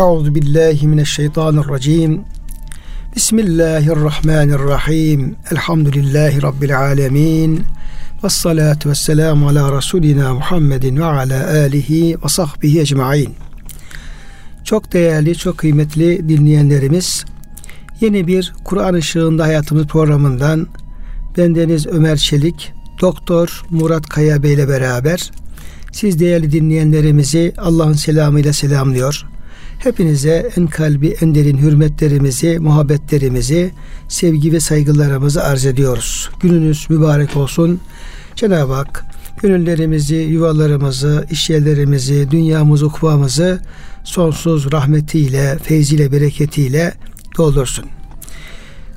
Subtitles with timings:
[0.00, 2.20] Euzu billahi mineşşeytanirracim.
[3.16, 5.36] Bismillahirrahmanirrahim.
[5.52, 7.62] Elhamdülillahi rabbil alamin.
[8.24, 13.34] Ves salatu vesselamu ala rasulina Muhammedin ve ala alihi ve sahbihi ecmaîn.
[14.64, 17.24] Çok değerli, çok kıymetli dinleyenlerimiz,
[18.00, 20.66] yeni bir Kur'an ışığında hayatımız programından
[21.36, 25.30] bendeniz Ömer Çelik, Doktor Murat Kaya Bey ile beraber
[25.92, 29.32] siz değerli dinleyenlerimizi Allah'ın selamıyla selamlıyor.
[29.82, 33.70] Hepinize en kalbi en derin hürmetlerimizi, muhabbetlerimizi,
[34.08, 36.30] sevgi ve saygılarımızı arz ediyoruz.
[36.40, 37.80] Gününüz mübarek olsun.
[38.36, 39.04] Cenab-ı Hak
[39.42, 43.60] gönüllerimizi, yuvalarımızı, işyerlerimizi, dünyamızı, ukvamızı
[44.04, 46.94] sonsuz rahmetiyle, feyziyle, bereketiyle
[47.36, 47.84] doldursun.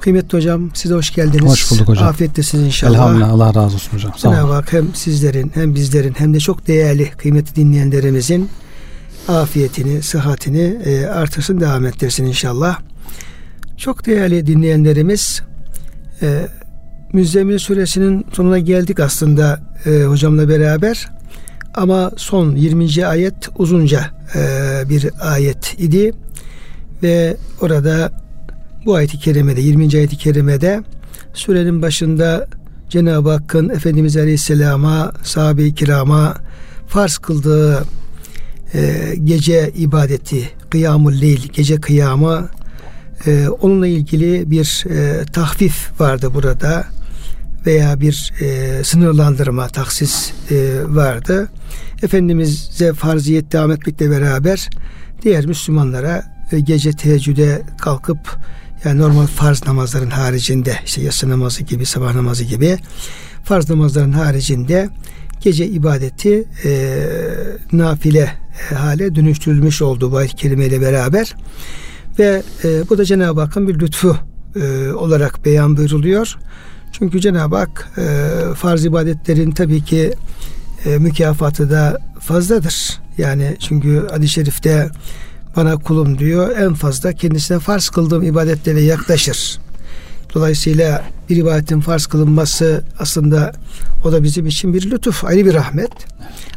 [0.01, 1.51] Kıymetli hocam size hoş geldiniz.
[1.51, 2.07] Hoş bulduk hocam.
[2.07, 2.93] Afiyettesiniz inşallah.
[2.93, 4.11] Elhamdülillah Allah razı olsun hocam.
[4.17, 4.55] Sağ Cenab-ı olun.
[4.55, 8.49] Hak hem sizlerin hem bizlerin hem de çok değerli kıymetli dinleyenlerimizin
[9.27, 12.79] afiyetini, sıhhatini e, artırsın, devam ettirsin inşallah.
[13.77, 15.41] Çok değerli dinleyenlerimiz
[16.21, 16.47] e,
[17.13, 21.09] Müzzemmil suresinin sonuna geldik aslında e, hocamla beraber.
[21.73, 23.05] Ama son 20.
[23.05, 24.39] ayet uzunca e,
[24.89, 26.11] bir ayet idi.
[27.03, 28.11] Ve orada
[28.85, 29.97] bu ayeti kerimede 20.
[29.97, 30.83] ayeti kerimede
[31.33, 32.47] surenin başında
[32.89, 36.35] Cenab-ı Hakk'ın Efendimiz Aleyhisselam'a, sahabe-i kirama
[36.87, 37.83] farz kıldığı
[38.75, 42.49] e, gece ibadeti, kıyamul leyl, gece kıyamı
[43.27, 46.85] e, onunla ilgili bir e, tahfif vardı burada
[47.65, 50.55] veya bir e, sınırlandırma, taksis e,
[50.87, 51.49] vardı.
[52.03, 54.69] Efendimiz'e farziyet devam etmekle beraber
[55.21, 58.37] diğer Müslümanlara e, gece teheccüde kalkıp
[58.85, 62.77] yani normal farz namazların haricinde işte yatsı namazı gibi sabah namazı gibi
[63.43, 64.89] farz namazların haricinde
[65.41, 66.99] gece ibadeti e,
[67.71, 68.31] nafile
[68.71, 71.35] e, hale dönüştürülmüş oldu bu ayet kerimeyle beraber
[72.19, 74.17] ve e, bu da Cenab-ı Hakk'ın bir lütfu
[74.55, 76.37] e, olarak beyan buyuruluyor.
[76.91, 78.03] Çünkü Cenab-ı Hak e,
[78.55, 80.13] farz ibadetlerin tabii ki
[80.85, 82.99] e, mükafatı da fazladır.
[83.17, 84.89] Yani çünkü hadis-i şerifte
[85.55, 89.59] bana kulum diyor en fazla kendisine farz kıldığım ibadetlere yaklaşır.
[90.35, 93.51] Dolayısıyla bir ibadetin farz kılınması aslında
[94.05, 95.91] o da bizim için bir lütuf, ayrı bir rahmet.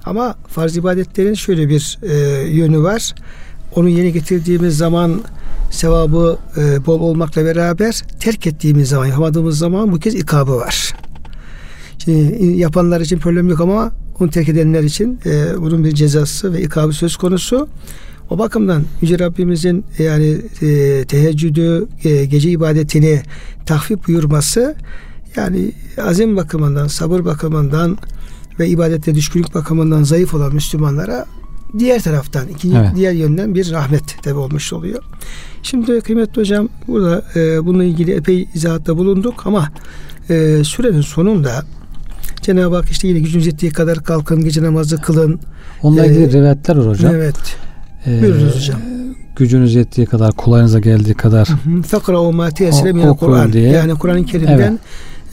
[0.04, 2.14] Ama farz ibadetlerin şöyle bir e,
[2.48, 3.14] yönü var.
[3.76, 5.22] Onu yeni getirdiğimiz zaman
[5.70, 10.94] sevabı e, bol olmakla beraber terk ettiğimiz zaman, yapamadığımız zaman bu kez ikabı var.
[11.98, 16.62] Şimdi yapanlar için problem yok ama onu terk edenler için e, bunun bir cezası ve
[16.62, 17.68] ikabı söz konusu.
[18.30, 23.22] O bakımdan Yüce Rabbimizin yani e, teheccüdü, e, gece ibadetini
[23.66, 24.74] tahfif buyurması
[25.36, 25.72] yani
[26.02, 27.98] azim bakımından, sabır bakımından
[28.58, 31.26] ve ibadette düşkünlük bakımından zayıf olan Müslümanlara
[31.78, 32.90] diğer taraftan, ikinci Evet.
[32.96, 35.02] diğer yönden bir rahmet tabi olmuş oluyor.
[35.62, 39.68] Şimdi kıymetli hocam burada e, bununla ilgili epey izahatta bulunduk ama
[40.30, 41.64] e, sürenin sonunda
[42.42, 45.40] Cenab-ı Hak işte yine gücünüz yettiği kadar kalkın, gece namazı kılın.
[45.82, 47.14] Onunla ilgili Ee, rivayetler var hocam.
[47.14, 47.56] Evet.
[48.06, 48.80] Ee, Buyurunuz hocam.
[49.36, 51.48] Gücünüz yettiği kadar, kolayınıza geldiği kadar
[51.86, 53.52] Fakra o ma teyessire O- minel Kur'an.
[53.52, 53.70] diye.
[53.70, 54.78] Yani Kur'an-ı Kerim'den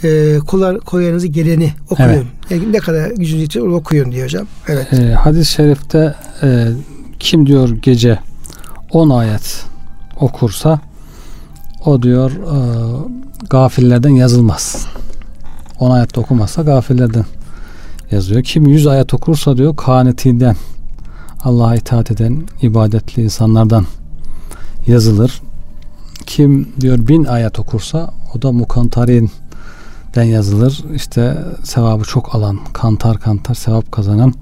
[0.04, 2.10] e, kolay, kolayınızı geleni okuyun.
[2.10, 2.24] Evet.
[2.50, 4.48] Yani ne kadar gücünüz yetiyor okuyun diyor hocam.
[4.68, 4.94] Evet.
[4.94, 6.68] e, hadis-i şerifte e,
[7.20, 8.20] kim diyor gece
[8.92, 9.64] 10 ayet
[10.20, 10.80] okursa
[11.86, 12.58] o diyor e,
[13.50, 14.88] gafillerden yazılmaz.
[15.80, 17.26] 10 ayet okumazsa gafillerden
[18.12, 18.44] yazıyor.
[18.44, 20.56] Kim 100 ayet okursa diyor kanetinden
[21.46, 23.86] Allah'a itaat eden ibadetli insanlardan
[24.88, 25.42] yazılır.
[26.26, 30.84] Kim diyor bin ayet okursa o da mukantarin'den yazılır.
[30.96, 34.34] İşte sevabı çok alan, kantar kantar sevap kazanan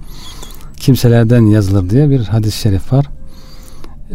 [0.78, 3.06] kimselerden yazılır diye bir hadis-i şerif var.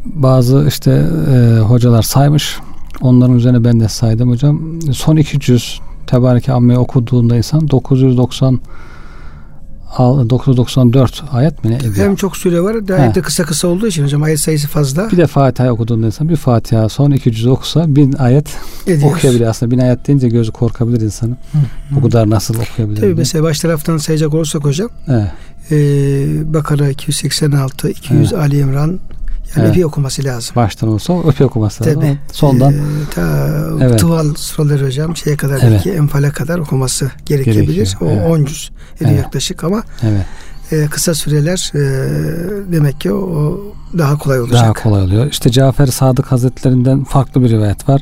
[0.05, 2.59] Bazı işte e, hocalar saymış.
[3.01, 4.81] Onların üzerine ben de saydım hocam.
[4.93, 8.59] Son 200 Tebareke Amme'yi okuduğunda insan 990 al-
[9.99, 11.95] 994 ayet mi ne ediyor?
[11.97, 12.75] Hem çok süre var.
[12.75, 16.29] Gayet de kısa kısa olduğu için hocam ayet sayısı fazla Bir de Fatiha okuduğunda insan
[16.29, 18.57] bir Fatiha son 200 okusa bin ayet
[18.87, 19.11] ediyor.
[19.17, 19.47] okuyabilir.
[19.47, 21.37] Aslında bin ayet deyince gözü korkabilir insanın.
[21.91, 22.97] Bu kadar nasıl okuyabilir?
[22.97, 23.15] Tabii diye.
[23.15, 25.31] mesela baş taraftan sayacak olursak hocam Evet.
[25.71, 28.99] e, Bakara 286, 200 Ali İmran
[29.56, 29.70] yani Evet.
[29.70, 30.56] epey okuması lazım.
[30.56, 32.02] Baştan olsa öpe okuması lazım.
[32.02, 32.10] Tabii.
[32.10, 32.78] Ama Sondan E,
[33.16, 33.50] ta
[33.82, 34.00] Evet.
[34.00, 35.72] Tıval suraları hocam şeye kadar Evet.
[35.72, 37.76] belki enfale kadar okuması gerekebilir.
[37.76, 38.32] Gerekiyor, O evet.
[38.32, 39.24] 10 cüz ediyor Evet.
[39.24, 40.26] yaklaşık ama evet.
[40.72, 41.82] e, kısa süreler e,
[42.72, 43.60] demek ki o, o
[43.98, 44.64] daha kolay olacak.
[44.64, 45.28] daha kolay oluyor.
[45.32, 48.02] İşte Cafer Sadık Hazretlerinden farklı bir rivayet var.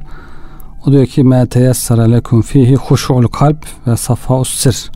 [0.87, 4.91] O diyor ki مَا تَيَسَّرَ لَكُمْ ف۪يهِ خُشُعُ kalp ve صَفَاءُ sir.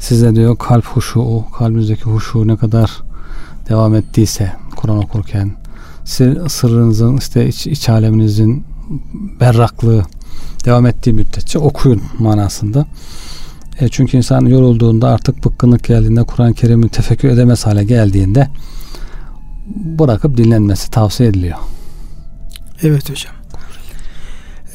[0.00, 3.02] Size diyor kalp huşu, kalbinizdeki huşu ne kadar
[3.68, 5.51] devam ettiyse Kur'an okurken,
[6.47, 8.65] sırrınızın işte iç, iç aleminizin
[9.39, 10.05] berraklığı
[10.65, 12.87] devam ettiği müddetçe okuyun manasında.
[13.79, 18.47] E çünkü insan yorulduğunda artık bıkkınlık geldiğinde Kur'an-ı Kerim'i tefekkür edemez hale geldiğinde
[19.75, 21.57] bırakıp dinlenmesi tavsiye ediliyor.
[22.83, 23.33] Evet hocam.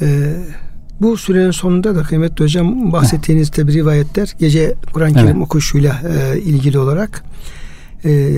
[0.00, 0.36] Ee,
[1.00, 5.42] bu sürenin sonunda da kıymetli hocam bahsettiğiniz tabi rivayetler gece Kur'an-ı Kerim evet.
[5.42, 7.24] okuşuyla e, ilgili olarak
[8.04, 8.32] e,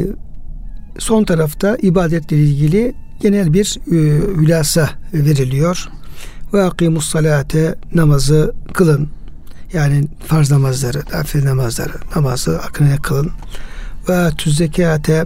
[0.98, 3.96] son tarafta ibadetle ilgili genel bir e,
[4.36, 5.88] hülasa veriliyor.
[6.54, 9.08] Ve akimus salate namazı kılın.
[9.72, 13.30] Yani farz namazları, nafile namazları, namazı akına kılın.
[14.08, 15.24] Ve tüz zekate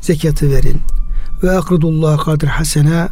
[0.00, 0.80] zekatı verin.
[1.42, 3.08] Ve akridullah kadir hasena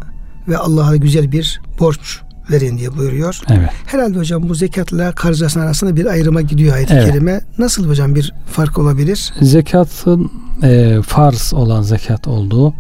[0.49, 2.21] ve Allah'a güzel bir borç
[2.51, 3.41] verin diye buyuruyor.
[3.51, 3.71] Evet.
[3.87, 7.07] Herhalde hocam bu zekatla karz arasında bir ayrıma gidiyor ayet-i evet.
[7.07, 7.41] kerime.
[7.59, 9.33] Nasıl hocam bir fark olabilir?
[9.41, 10.31] Zekatın
[10.63, 12.75] e, farz olan zekat olduğu,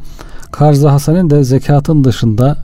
[0.52, 2.56] karz-ı hasenin de zekatın dışında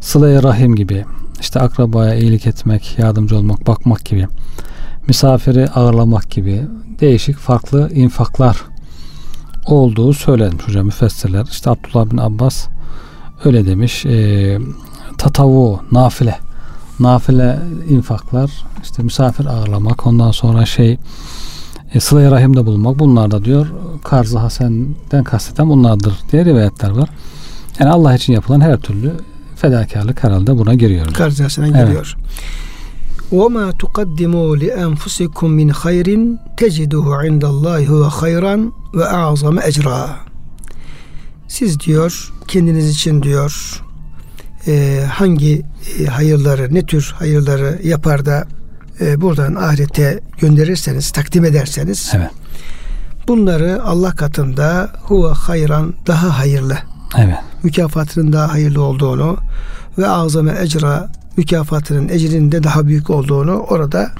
[0.00, 1.04] sıla rahim gibi,
[1.40, 4.26] işte akrabaya iyilik etmek, yardımcı olmak, bakmak gibi,
[5.08, 6.62] misafiri ağırlamak gibi
[7.00, 8.56] değişik farklı infaklar
[9.66, 11.46] olduğu söylenmiş hocam müfessirler.
[11.50, 12.66] İşte Abdullah bin Abbas
[13.44, 14.06] öyle demiş.
[14.06, 14.58] E,
[15.18, 16.45] tatavu, nafile
[16.99, 17.59] Nafile
[17.89, 18.51] infaklar,
[18.83, 20.97] işte misafir ağırlamak, ondan sonra şey
[21.93, 22.99] e, sıla rahimde bulunmak.
[22.99, 23.67] Bunlar da diyor
[24.03, 27.09] Karz-ı Hasen'den kasteden bunlardır diye rivayetler var.
[27.79, 29.13] Yani Allah için yapılan her türlü
[29.55, 31.13] fedakarlık herhalde buna giriyor.
[31.13, 31.87] Karz-ı Hasen'e evet.
[31.87, 32.17] giriyor.
[33.31, 36.07] وَمَا تُقَدِّمُوا لِأَنْفُسِكُمْ مِنْ خَيْرٍ
[36.61, 38.55] تَجِدُهُ عِنْدَ اللّٰهِ هُوَ خَيْرًا
[38.93, 40.09] وَاَعْظَمَ اَجْرًا
[41.47, 43.81] Siz diyor kendiniz için diyor
[44.66, 45.62] e, hangi
[46.00, 48.46] e, hayırları ne tür hayırları yapar da
[49.00, 52.30] e, buradan ahirete gönderirseniz takdim ederseniz evet.
[53.28, 56.78] bunları Allah katında huve hayran daha hayırlı
[57.18, 57.38] evet.
[57.62, 59.36] mükafatının daha hayırlı olduğunu
[59.98, 64.10] ve azame ecra mükafatının ecrinin daha büyük olduğunu orada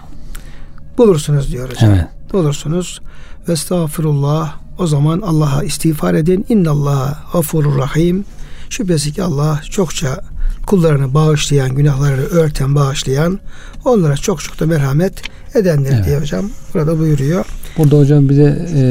[0.98, 1.90] bulursunuz diyor hocam.
[1.90, 2.06] Evet.
[2.32, 3.00] Bulursunuz.
[3.48, 6.46] Ve estağfirullah o zaman Allah'a istiğfar edin.
[6.48, 8.24] İnnallah gafurur rahim.
[8.70, 10.20] Şüphesiz ki Allah çokça
[10.66, 13.40] kullarını bağışlayan, günahlarını örten, bağışlayan,
[13.84, 15.22] onlara çok çok da merhamet
[15.54, 16.04] edendir evet.
[16.04, 17.44] diye hocam burada buyuruyor.
[17.78, 18.82] Burada hocam bir de e,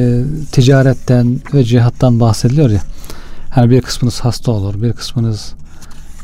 [0.51, 2.81] ticaretten ve cihattan bahsediliyor ya.
[3.49, 5.53] Hani bir kısmınız hasta olur, bir kısmınız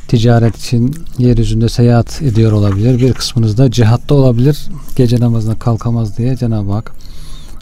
[0.08, 3.00] ticaret için yeryüzünde seyahat ediyor olabilir.
[3.00, 4.68] Bir kısmınız da cihatta olabilir.
[4.96, 6.92] Gece namazına kalkamaz diye Cenab-ı Hak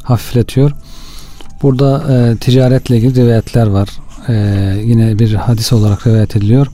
[0.03, 0.71] hafifletiyor.
[1.61, 3.89] Burada e, ticaretle ilgili rivayetler var.
[4.27, 4.33] E,
[4.85, 6.67] yine bir hadis olarak rivayet ediliyor.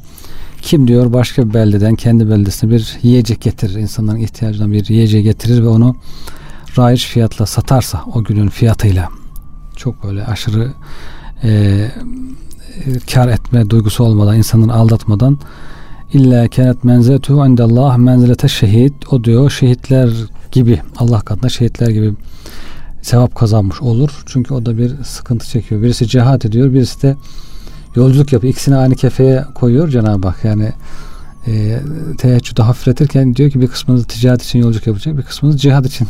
[0.65, 3.75] Kim diyor başka bir beldeden kendi beldesine bir yiyecek getirir.
[3.75, 5.95] insanların ihtiyacından bir yiyecek getirir ve onu
[6.77, 9.09] raiç fiyatla satarsa o günün fiyatıyla
[9.75, 10.73] çok böyle aşırı
[11.43, 11.91] e,
[13.13, 15.37] kar etme duygusu olmadan insanın aldatmadan
[16.13, 20.09] illa kenet menzetu indallah menzilete şehit o diyor şehitler
[20.51, 22.13] gibi Allah katında şehitler gibi
[23.01, 24.23] sevap kazanmış olur.
[24.25, 25.81] Çünkü o da bir sıkıntı çekiyor.
[25.81, 27.15] Birisi cihat ediyor, birisi de
[27.95, 28.53] yolculuk yapıyor.
[28.53, 30.45] İkisini aynı kefeye koyuyor Cenab-ı Hak.
[30.45, 30.71] Yani
[31.47, 31.79] e,
[32.17, 36.07] teheccüde hafifletirken diyor ki bir kısmınız ticaret için yolculuk yapacak, bir kısmınız cihad için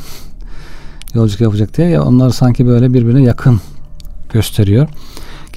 [1.14, 1.90] yolculuk yapacak diye.
[1.90, 3.62] Ya onlar sanki böyle birbirine yakın
[4.34, 4.88] gösteriyor.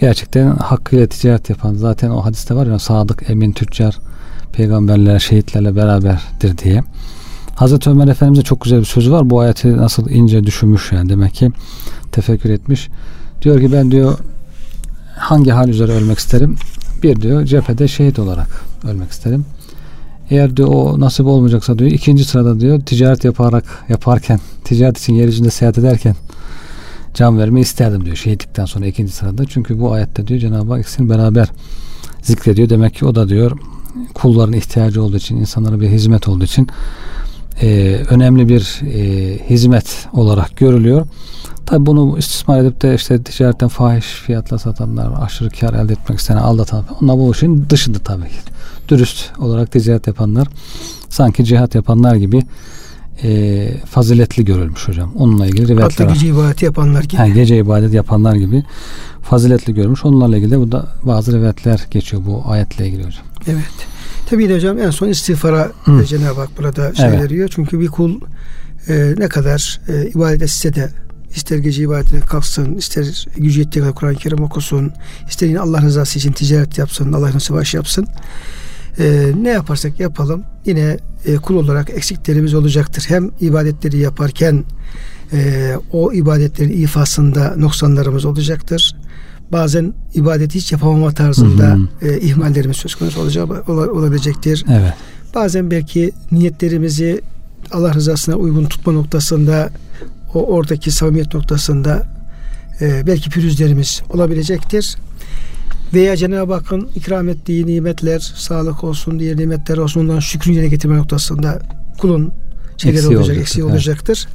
[0.01, 3.99] Gerçekten hakkıyla ticaret yapan zaten o hadiste var ya sadık, emin, tüccar
[4.53, 6.85] peygamberler, şehitlerle beraberdir diye.
[7.55, 9.31] Hazreti Ömer Efendimiz'e çok güzel bir sözü var.
[9.31, 11.51] Bu ayeti nasıl ince düşünmüş yani demek ki
[12.13, 12.89] tefekkür etmiş.
[13.43, 14.19] Diyor ki ben diyor
[15.29, 16.57] hangi hal üzere ölmek isterim?
[17.03, 19.45] Bir diyor cephede şehit olarak ölmek isterim.
[20.31, 25.51] Eğer diyor o nasip olmayacaksa diyor ikinci sırada diyor ticaret yaparak yaparken ticaret için yeryüzünde
[25.51, 26.15] seyahat ederken
[27.15, 29.45] can vermeyi isterdim diyor şehitlikten sonra ikinci sırada.
[29.45, 31.49] Çünkü bu ayette diyor Cenab-ı Hak ikisini beraber
[32.23, 32.69] zikrediyor.
[32.69, 33.59] Demek ki o da diyor
[34.15, 36.69] kulların ihtiyacı olduğu için insanlara bir hizmet olduğu için
[37.63, 41.07] e, önemli bir e, hizmet olarak görülüyor.
[41.67, 46.39] Tabi bunu istismar edip de işte ticaretten fahiş fiyatla satanlar, aşırı kar elde etmek isteyen
[46.39, 48.39] aldatan onlar bu işin dışında tabii ki.
[48.89, 50.49] Dürüst olarak ticaret yapanlar
[51.09, 52.43] sanki cihat yapanlar gibi
[53.23, 55.13] e, faziletli görülmüş hocam.
[55.17, 57.17] Onunla ilgili rivayetler Hatta gece ibadeti yapanlar gibi.
[57.17, 58.65] Ha, gece ibadet yapanlar gibi
[59.23, 60.05] faziletli görmüş.
[60.05, 63.25] Onlarla ilgili de burada bazı rivayetler geçiyor bu ayetle ilgili hocam.
[63.47, 63.98] Evet.
[64.31, 66.05] Tabii de hocam en son istiğfara Hı.
[66.05, 67.23] Cenab-ı Hak burada şey evet.
[67.23, 67.49] veriyor.
[67.55, 68.21] Çünkü bir kul
[68.89, 70.91] e, ne kadar e, ibadet etse de
[71.35, 74.93] ister gece ibadete kalksın, ister gücü yettiği kadar Kur'an-ı Kerim okusun,
[75.29, 78.07] ister yine Allah rızası için ticaret yapsın, Allah'ın savaş yapsın.
[78.99, 83.05] E, ne yaparsak yapalım yine e, kul olarak eksiklerimiz olacaktır.
[83.09, 84.65] Hem ibadetleri yaparken
[85.33, 88.97] e, o ibadetlerin ifasında noksanlarımız olacaktır.
[89.53, 92.09] Bazen ibadeti hiç yapamama tarzında Hı hı.
[92.09, 94.65] e, ihmallerimiz söz konusu olacağı ola- olabilecektir.
[94.71, 94.93] Evet.
[95.35, 97.21] Bazen belki niyetlerimizi
[97.73, 99.71] Allah rızasına uygun tutma noktasında
[100.35, 102.07] o oradaki samimiyet noktasında
[102.81, 104.97] e, belki pürüzlerimiz olabilecektir.
[105.95, 110.97] Veya Cenab-ı Hakk'ın ikram ettiği nimetler, sağlık olsun, diğer nimetler olsun ondan şükrünü yerine getirme
[110.97, 111.59] noktasında
[111.99, 112.33] kulun
[112.77, 113.73] şeyleri Eksiği olacak, olacaktır, eksiği evet.
[113.75, 114.29] olacaktır.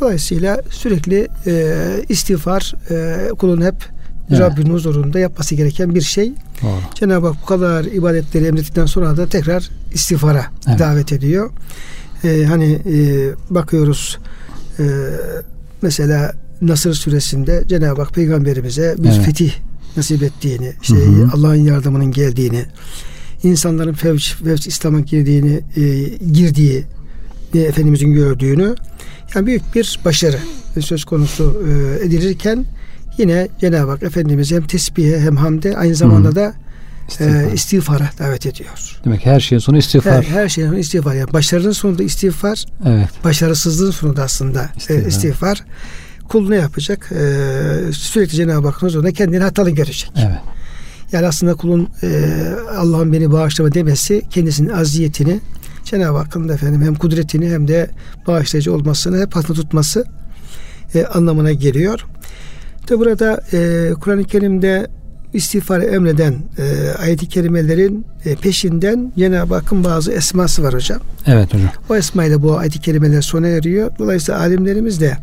[0.00, 1.76] Dolayısıyla sürekli e,
[2.08, 3.74] istiğfar e, kulun hep
[4.30, 4.40] Evet.
[4.40, 6.32] Rabbinin huzurunda yapması gereken bir şey.
[6.62, 6.80] Doğru.
[6.94, 10.78] Cenab-ı Hak bu kadar ibadetleri emrettikten sonra da tekrar istiğfara Evet.
[10.78, 11.50] davet ediyor.
[12.24, 14.18] Ee, hani e, bakıyoruz
[14.78, 14.84] e,
[15.82, 19.22] mesela Nasır suresinde Cenab-ı Hak peygamberimize bir Evet.
[19.22, 19.52] fetih
[19.96, 21.30] nasip ettiğini, işte Hı hı.
[21.34, 22.64] Allah'ın yardımının geldiğini,
[23.42, 25.82] insanların fevç, fevç İslam'a girdiğini, e,
[26.32, 26.84] girdiği
[27.54, 28.74] ve Efendimizin gördüğünü
[29.34, 30.38] yani büyük bir başarı
[30.80, 32.64] söz konusu e, edilirken
[33.18, 36.54] yine Cenab-ı Hak Efendimiz hem tesbihe hem hamde aynı zamanda da
[37.08, 37.34] İstiğfar.
[37.50, 39.00] e, istiğfara davet ediyor.
[39.04, 40.24] Demek her şeyin sonu Her, istiğfar.
[40.24, 41.14] her şeyin sonu istiğfar.
[41.14, 43.08] Yani başarının sonunda istiğfar, Evet.
[43.24, 45.06] başarısızlığın sonunda aslında İstiğfar.
[45.06, 45.06] istiğfar.
[45.06, 45.64] E, istiğfar.
[46.28, 47.12] Kul ne yapacak?
[47.12, 50.12] E, sürekli Cenab-ı Hakk'ın huzurunda kendini hatalı görecek.
[50.18, 50.38] Evet.
[51.12, 52.08] Yani aslında kulun e,
[52.76, 55.40] Allah'ın beni bağışlama demesi kendisinin aziyetini
[55.84, 57.90] Cenab-ı Hakk'ın da efendim hem kudretini hem de
[58.26, 60.04] bağışlayıcı olmasını hep hatırda tutması
[60.94, 62.06] e, anlamına geliyor.
[62.88, 64.86] De burada e, Kur'an-ı Kerim'de
[65.32, 71.00] istiğfarı emreden e, ayet-i kerimelerin e, peşinden Cenab-ı Hakk'ın bazı esması var hocam.
[71.26, 71.70] Evet hocam.
[71.88, 73.90] O esmayla bu ayet-i kerimeler sona eriyor.
[73.98, 75.16] Dolayısıyla alimlerimiz de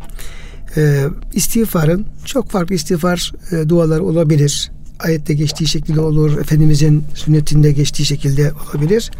[0.76, 4.70] e, istiğfarın çok farklı istiğfar e, duaları olabilir.
[5.00, 6.38] Ayette geçtiği şekilde olur.
[6.40, 9.10] Efendimizin sünnetinde geçtiği şekilde olabilir.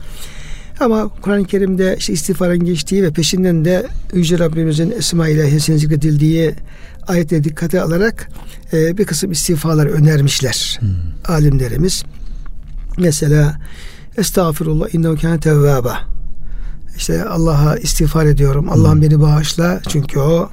[0.81, 6.55] Ama Kur'an-ı Kerim'de işte istiğfarın geçtiği ve peşinden de Yüce Rabbimizin Esma ilahiyesinin zikredildiği
[7.07, 8.29] ayetleri dikkate alarak
[8.73, 10.81] e, bir kısım istiğfarlar önermişler
[11.29, 12.05] alimlerimiz.
[12.99, 13.61] Mesela
[14.17, 15.99] Estağfirullah innehu kâne tevvâba.
[16.97, 18.69] İşte Allah'a istiğfar ediyorum.
[18.71, 19.81] Allah'ım beni bağışla.
[19.89, 20.51] Çünkü o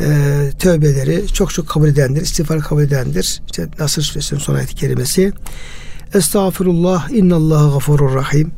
[0.00, 0.06] e,
[0.58, 2.22] tövbeleri çok çok kabul edendir.
[2.22, 3.42] İstiğfar kabul edendir.
[3.46, 5.32] İşte Nasır suresinin son ayet-i kerimesi.
[6.14, 8.52] Estağfirullah innallaha gafurur rahim.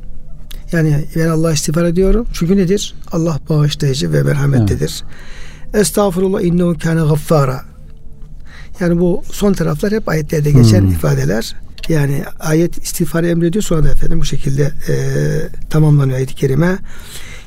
[0.73, 2.27] Yani ben Allah'a istiğfar ediyorum.
[2.33, 2.95] Çünkü nedir?
[3.13, 5.05] Allah bağışlayıcı ve merhametlidir.
[5.75, 7.65] Estağfurullah innehu kâne gaffara.
[8.81, 10.93] Yani bu son taraflar hep ayetlerde geçen Hmm.
[10.93, 11.57] ifadeler.
[11.89, 14.95] Yani ayet istiğfarı emrediyor sonra da efendim bu şekilde e,
[15.71, 16.79] tamamlanıyor ayet-i kerime.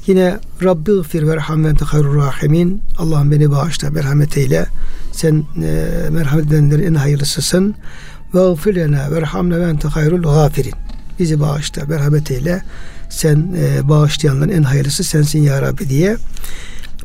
[0.07, 1.37] Yine Rabbi gfir ve
[1.69, 2.81] ente hayrur rahimin.
[2.97, 4.65] Allah'ım beni bağışla merhamet eyle.
[5.11, 7.75] Sen e, merhamet edenlerin en hayırlısısın.
[8.35, 10.73] Ve gfir lena verhamne ve ente hayrul gafirin.
[11.19, 12.61] Bizi bağışla merhamet eyle.
[13.11, 16.17] Sen e, bağışlayanların en hayırlısı sensin ya Rabbi diye.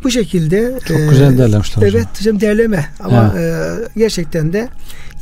[0.04, 1.96] Bu şekilde Çok e, güzel derlemişler hocam.
[1.96, 4.68] Evet hocam derleme ama e, gerçekten de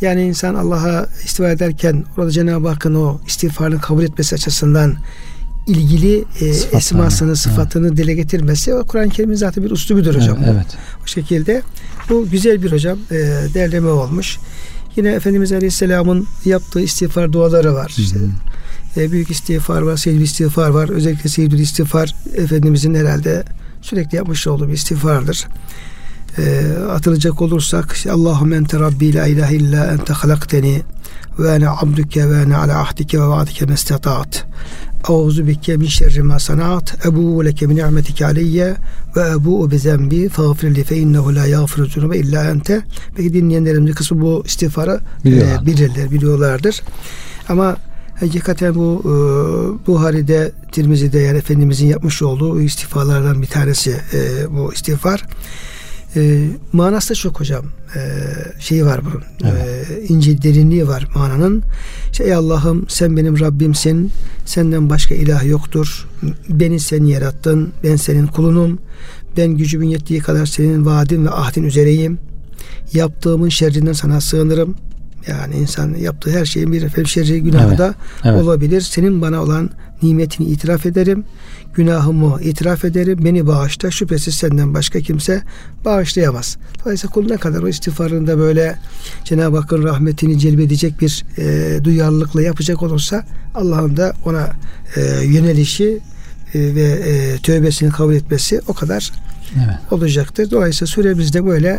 [0.00, 4.96] yani insan Allah'a istiğfar ederken orada Cenab-ı Hakk'ın o istiğfarını kabul etmesi açısından
[5.66, 10.38] ilgili e, esmasını, sıfatını dile getirmesi o Kur'an-ı Kerim'in zaten bir üslubudur hocam.
[10.38, 10.66] Evet, evet.
[11.02, 11.62] Bu şekilde
[12.08, 13.14] bu güzel bir hocam e,
[13.54, 14.38] derleme olmuş.
[14.96, 17.94] Yine Efendimiz Aleyhisselam'ın yaptığı istiğfar duaları var.
[17.98, 18.18] İşte,
[18.96, 20.88] e, büyük istiğfar var, seyyid istiğfar var.
[20.88, 23.44] Özellikle seyyidül istiğfar Efendimizin herhalde
[23.82, 25.46] sürekli yapmış olduğu bir istiğfardır.
[26.38, 30.82] E, atılacak olursak Allahümme ente Rabbi la ilahe illa ente halakteni
[31.38, 34.46] ve ene abduke ve ene ala ahdike ve vaadike mestataat.
[35.08, 37.06] Euzu bike min şerri ma sanat.
[37.06, 38.76] Ebu leke min ni'metike aleyye
[39.16, 42.82] ve ebu bi zembi fagfir li fe innehu la yagfiru zunube illa ente.
[43.16, 45.62] Peki dinleyenlerimizin kısmı bu istiğfarı Biliyorlar.
[45.62, 46.82] e, bilirler, biliyorlardır.
[47.48, 47.76] Ama
[48.20, 49.14] hakikaten bu e,
[49.86, 55.24] Buhari'de, Tirmizi'de yani Efendimizin yapmış olduğu istiğfarlardan bir tanesi e, bu istiğfar.
[56.16, 57.64] E, manası da çok hocam.
[57.96, 58.00] E,
[58.60, 59.50] şeyi var bunun.
[59.50, 61.62] E, ince derinliği var mananın.
[62.12, 64.10] İşte, Ey Allah'ım sen benim Rabbimsin.
[64.44, 66.08] Senden başka ilah yoktur.
[66.48, 67.72] Beni sen yarattın.
[67.84, 68.78] Ben senin kulunum.
[69.36, 72.18] Ben gücümün yettiği kadar senin vaadin ve ahdin üzereyim.
[72.92, 74.74] Yaptığımın şerrinden sana sığınırım.
[75.28, 78.42] Yani insan yaptığı her şeyin bir efendim şerri günahı Evet, da evet.
[78.42, 78.80] olabilir.
[78.80, 79.70] Senin bana olan
[80.02, 81.24] nimetini itiraf ederim.
[81.74, 83.24] Günahımı itiraf ederim.
[83.24, 83.90] Beni bağışla.
[83.90, 85.42] Şüphesiz senden başka kimse
[85.84, 86.56] bağışlayamaz.
[86.84, 88.78] Dolayısıyla kul ne kadar o istiğfarında böyle
[89.24, 94.50] Cenab-ı Hakk'ın rahmetini celbedecek bir e, duyarlılıkla yapacak olursa Allah'ın da ona
[94.96, 95.98] e, yönelişi
[96.54, 99.12] e, ve e, tövbesini kabul etmesi o kadar
[99.56, 99.92] Evet.
[99.92, 100.50] olacaktır.
[100.50, 101.78] Dolayısıyla süremizde böyle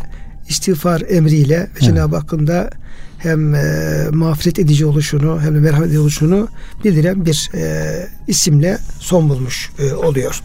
[0.50, 2.70] istiğfar emriyle ve Cenab-ı Hakk'ın da
[3.18, 6.48] hem e, mağfiret edici oluşunu hem de merhamet edici oluşunu
[6.84, 10.42] bildiren bir e, isimle son bulmuş e, oluyor.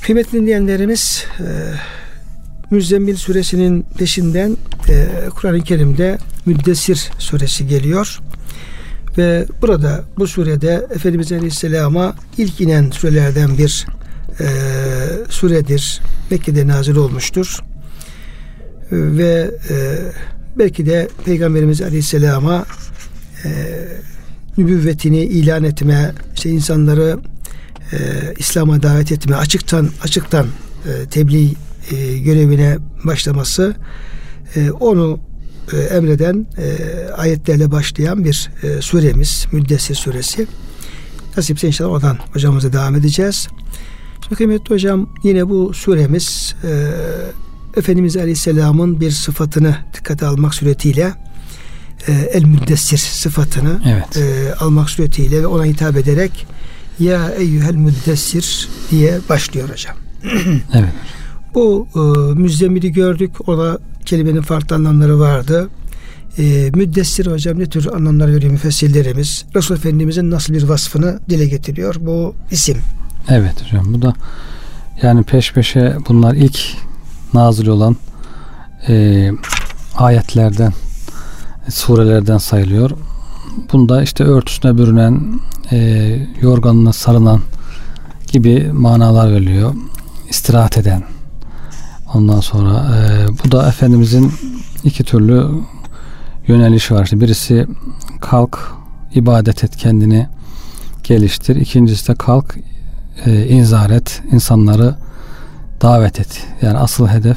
[0.00, 1.46] Kıymetli dinleyenlerimiz e,
[2.70, 4.56] Müzzemmil suresinin peşinden
[4.88, 8.20] e, Kur'an-ı Kerim'de Müddessir suresi geliyor.
[9.18, 13.86] Ve burada bu surede Efendimiz Aleyhisselam'a ilk inen surelerden bir
[14.40, 14.46] e,
[15.28, 16.00] suredir.
[16.30, 17.58] Mekke'de nazil olmuştur.
[18.92, 19.98] Ve e,
[20.58, 22.66] belki de Peygamberimiz Aleyhisselam'a
[23.44, 23.48] e,
[24.58, 27.18] nübüvvetini ilan etme, işte insanları
[27.92, 27.96] e,
[28.38, 30.46] İslam'a davet etme, açıktan açıktan
[30.86, 31.52] e, tebliğ
[31.90, 33.76] e, görevine başlaması
[34.56, 35.20] e, onu
[35.72, 36.76] e, emreden e,
[37.12, 40.46] ayetlerle başlayan bir e, suremiz Müddessir suresi.
[41.36, 43.48] Nasipse inşallah oradan hocamıza devam edeceğiz.
[44.22, 46.70] Şimdi kıymetli hocam yine bu suremiz e,
[47.78, 51.14] Efendimiz Aleyhisselam'ın bir sıfatını dikkate almak suretiyle
[52.08, 54.16] e, el müddessir sıfatını evet.
[54.16, 56.46] e, almak suretiyle ve ona hitap ederek
[57.00, 59.96] ya eyyuhel müddessir diye başlıyor hocam.
[60.74, 60.92] evet.
[61.54, 61.98] Bu e,
[62.40, 63.48] müzdemili gördük.
[63.48, 65.68] Ona kelimenin farklı anlamları vardı.
[66.38, 69.44] E, müddessir hocam ne tür anlamlar veriyor müfessirlerimiz?
[69.56, 72.78] Resul Efendimizin nasıl bir vasfını dile getiriyor bu isim?
[73.28, 74.14] Evet hocam bu da
[75.02, 76.60] yani peş peşe bunlar ilk
[77.34, 77.96] nazil olan
[78.88, 79.30] e,
[79.96, 80.72] ayetlerden
[81.68, 82.90] surelerden sayılıyor.
[83.72, 85.40] Bunda işte örtüsüne bürünen,
[85.72, 85.78] e,
[86.40, 87.40] yorganına sarılan
[88.32, 89.74] gibi manalar veriliyor.
[90.28, 91.02] İstirahat eden.
[92.14, 94.32] Ondan sonra e, bu da Efendimizin
[94.84, 95.46] iki türlü
[96.46, 97.04] yönelişi var.
[97.04, 97.66] İşte birisi
[98.20, 98.58] kalk,
[99.14, 100.26] ibadet et kendini
[101.04, 101.56] geliştir.
[101.56, 102.56] İkincisi de kalk,
[103.26, 104.94] e, inzar et, insanları
[105.82, 106.46] davet et.
[106.62, 107.36] Yani asıl hedef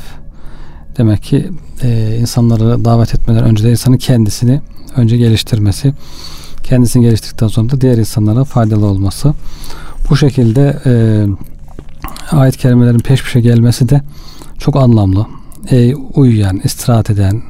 [0.97, 1.51] demek ki
[1.83, 4.61] e, insanları davet etmeden önce de insanın kendisini
[4.95, 5.93] önce geliştirmesi.
[6.63, 9.33] Kendisini geliştirdikten sonra da diğer insanlara faydalı olması.
[10.09, 10.93] Bu şekilde e,
[12.35, 14.01] ayet kelimelerin peş peşe gelmesi de
[14.59, 15.25] çok anlamlı.
[15.69, 17.41] Ey uyuyan, istirahat eden,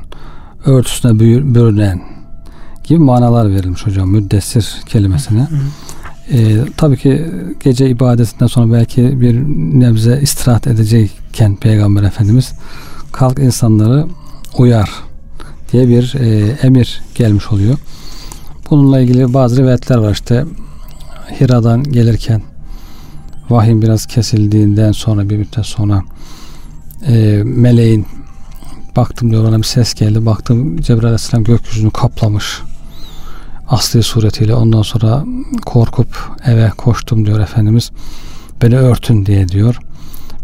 [0.65, 2.01] örtüsüne bürünen
[2.83, 5.48] gibi manalar verilmiş hocam müddessir kelimesine.
[6.34, 7.25] Ee, tabii ki
[7.63, 9.36] gece ibadetinden sonra belki bir
[9.80, 12.54] nebze istirahat edecekken Peygamber Efendimiz
[13.12, 14.06] kalk insanları
[14.58, 14.89] uyar
[15.72, 17.78] diye bir e, emir gelmiş oluyor.
[18.69, 20.45] Bununla ilgili bazı rivayetler var işte
[21.39, 22.41] Hira'dan gelirken
[23.50, 26.04] vahyin biraz kesildiğinden sonra bir müddet sonra
[27.08, 28.06] e, meleğin
[28.95, 30.26] baktım diyor bana bir ses geldi.
[30.26, 32.62] Baktım Cebrail Aleyhisselam gökyüzünü kaplamış.
[33.71, 35.25] Asli suretiyle ondan sonra
[35.65, 36.07] korkup
[36.45, 37.91] eve koştum diyor Efendimiz.
[38.62, 39.79] Beni örtün diye diyor.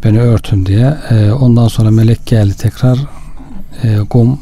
[0.03, 0.97] Beni örtün diye.
[1.09, 2.99] E, ondan sonra melek geldi tekrar.
[3.83, 4.39] E, gum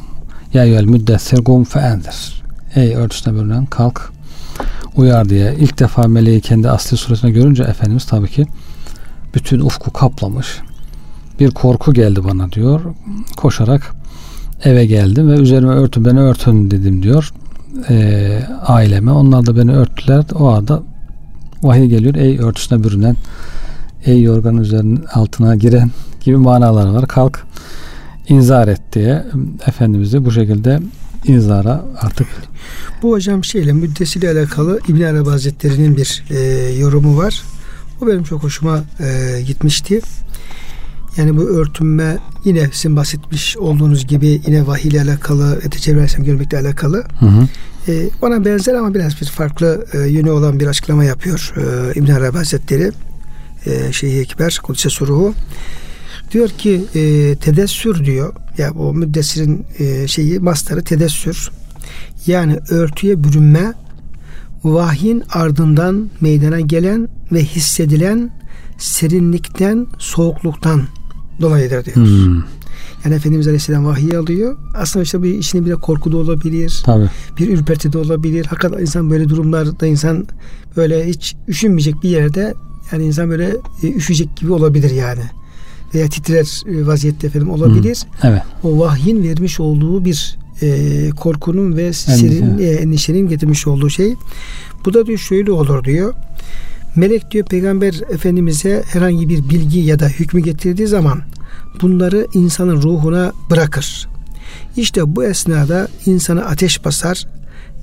[0.54, 2.44] ya yel müddessir gum feendir.
[2.76, 4.12] Ey örtüsüne bürünen kalk
[4.96, 5.56] uyar diye.
[5.60, 8.46] ilk defa meleği kendi asli suretine görünce Efendimiz tabii ki
[9.36, 10.60] bütün ufku kaplamış
[11.40, 12.82] bir korku geldi bana diyor.
[13.38, 13.96] Koşarak
[14.64, 17.32] eve geldim ve üzerime örtün beni örtün dedim diyor
[17.90, 19.12] e, aileme.
[19.12, 20.24] Onlar da beni örttüler.
[20.36, 20.84] O anda
[21.64, 22.16] vahiy geliyor.
[22.16, 23.16] Ey örtüsüne bürünen
[24.06, 27.08] ey yorganın üzerinin altına giren gibi manalar var.
[27.08, 27.46] Kalk
[28.30, 29.26] inzar et diye
[29.68, 30.80] Efendimiz bu şekilde
[31.28, 32.28] inzara artık
[33.02, 36.40] bu hocam şeyle müddesiyle alakalı İbn Arabi Hazretleri'nin bir e,
[36.80, 37.44] yorumu var.
[38.02, 40.02] O benim çok hoşuma e, gitmişti.
[41.18, 46.60] Yani bu örtünme yine sizin bahsetmiş olduğunuz gibi yine vahiy ile alakalı, ete çevirersem görmekle
[46.60, 47.04] alakalı.
[47.20, 47.48] Hı hı.
[47.92, 52.12] E, ona benzer ama biraz bir farklı e, yönü olan bir açıklama yapıyor e, İbn
[52.12, 52.92] Arabi Hazretleri.
[53.66, 55.34] E, Şeyh Ekber, Kudüs'e Suruhu.
[56.32, 58.34] Diyor ki e, tedessür diyor.
[58.58, 61.52] Ya o müddessirin e, şeyi mastarı tedessür.
[62.28, 63.74] Yani örtüye bürünme
[64.64, 68.32] vahyin ardından meydana gelen ve hissedilen
[68.78, 70.84] serinlikten, soğukluktan
[71.42, 71.96] dolayıdır diyor.
[71.96, 72.44] Hmm.
[73.06, 74.58] Yani Efendimiz Aleyhisselam vahiy alıyor.
[74.76, 76.82] Aslında işte bir işini bile korku da olabilir.
[76.86, 77.10] Tabii.
[77.40, 78.46] Bir ürperti de olabilir.
[78.46, 80.28] Hakikaten insan böyle durumlarda insan
[80.78, 82.54] böyle hiç üşünmeyecek bir yerde
[82.92, 85.24] yani insan böyle e, üşüyecek gibi olabilir yani.
[85.94, 87.98] Veya titrer e, vaziyette efendim olabilir.
[88.22, 88.30] Hmm.
[88.30, 88.42] Evet.
[88.64, 94.16] O vahyin vermiş olduğu bir e, korkunun ve serin, e, endişenin getirmiş olduğu şey.
[94.86, 96.14] Bu da diyor şöyle olur diyor.
[96.96, 101.22] Melek diyor peygamber efendimize herhangi bir bilgi ya da hükmü getirdiği zaman
[101.82, 104.08] bunları insanın ruhuna bırakır.
[104.78, 107.28] İşte bu esnada insana ateş basar,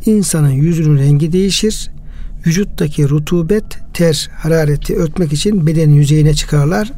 [0.07, 1.91] insanın yüzünün rengi değişir,
[2.47, 6.93] vücuttaki rutubet, ter, harareti örtmek için bedenin yüzeyine çıkarlar.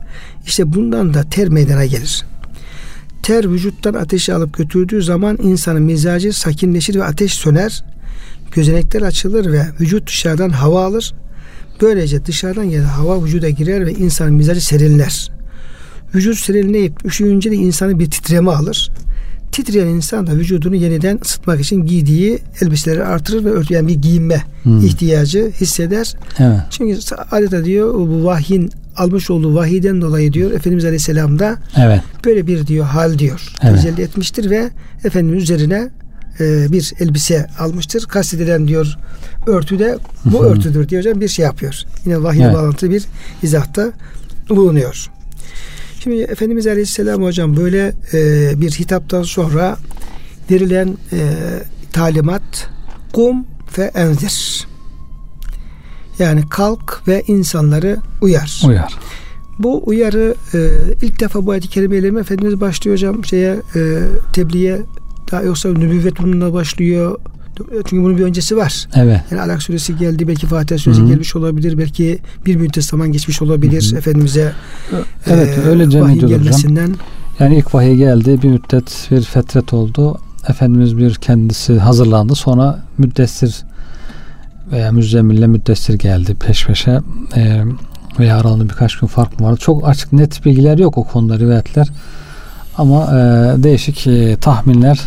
[0.47, 2.25] İşte bundan da ter meydana gelir.
[3.23, 7.85] Ter vücuttan ateşi alıp götürdüğü zaman insanın mizacı sakinleşir ve ateş söner.
[8.53, 11.15] Gözenekler açılır ve vücut dışarıdan hava alır.
[11.81, 15.31] Böylece dışarıdan gelen hava vücuda girer ve insanın mizacı serinler.
[16.15, 18.91] vücut serinleyip üşüyünce de insanı bir titreme alır.
[19.53, 24.43] Titreyen insan da vücudunu yeniden ısıtmak için giydiği elbiseleri artırır ve örtü yani bir giyinme
[24.63, 24.87] hmm.
[24.87, 26.15] ihtiyacı hisseder.
[26.39, 26.61] Evet.
[26.71, 26.99] Çünkü
[27.31, 32.01] adeta diyor bu vahyin almış olduğu vahiden dolayı diyor Efendimiz Aleyhisselam da evet.
[32.25, 33.83] böyle bir diyor hal diyor evet.
[33.83, 34.71] tecelli etmiştir ve
[35.05, 35.91] Efendimiz üzerine
[36.41, 38.07] e, bir elbise almıştır.
[38.07, 38.99] Kastedilen diyor
[39.47, 41.83] örtü de bu örtüdür diyor hocam bir şey yapıyor.
[42.05, 42.55] Yine vahiy evet.
[42.55, 43.05] bağlantılı bir
[43.43, 43.93] izahta
[44.49, 45.11] bulunuyor.
[46.01, 49.77] Şimdi Efendimiz Aleyhisselam hocam böyle e, bir hitaptan sonra
[50.51, 51.19] verilen e,
[51.93, 52.69] talimat
[53.13, 53.47] kum
[53.79, 54.67] ve enzir.
[56.19, 58.63] Yani kalk ve insanları uyar.
[58.67, 58.99] Uyar.
[59.59, 60.59] Bu uyarı e,
[61.03, 64.01] ilk defa bu ayet-i kerimeyle mi Efendimiz başlıyor hocam şeye e,
[64.33, 64.83] tebliğe
[65.33, 67.19] daha yoksa nübüvvet bununla başlıyor.
[67.73, 68.89] Çünkü bunun bir öncesi var.
[68.95, 69.21] Evet.
[69.31, 70.29] Yani Alak suresi geldi.
[70.29, 71.09] Belki Fatiha suresi Hı-hı.
[71.09, 71.79] gelmiş olabilir.
[71.79, 73.89] Belki bir müddet zaman geçmiş olabilir.
[73.91, 73.99] Hı-hı.
[73.99, 74.53] Efendimiz'e
[75.27, 76.83] Evet e, öyle vahiy gelmesinden.
[76.83, 76.97] Hocam.
[77.39, 78.43] Yani ilk vahiy geldi.
[78.43, 80.21] Bir müddet bir fetret oldu.
[80.49, 82.35] Efendimiz bir kendisi hazırlandı.
[82.35, 83.63] Sonra müddessir
[84.73, 87.01] veya müzzemmille müddessir geldi peş peşe.
[87.37, 87.63] E,
[88.19, 89.59] veya aralarında birkaç gün fark mı vardı?
[89.61, 91.89] Çok açık net bilgiler yok o konuda rivayetler.
[92.79, 93.19] Ama e,
[93.63, 95.01] değişik e, tahminler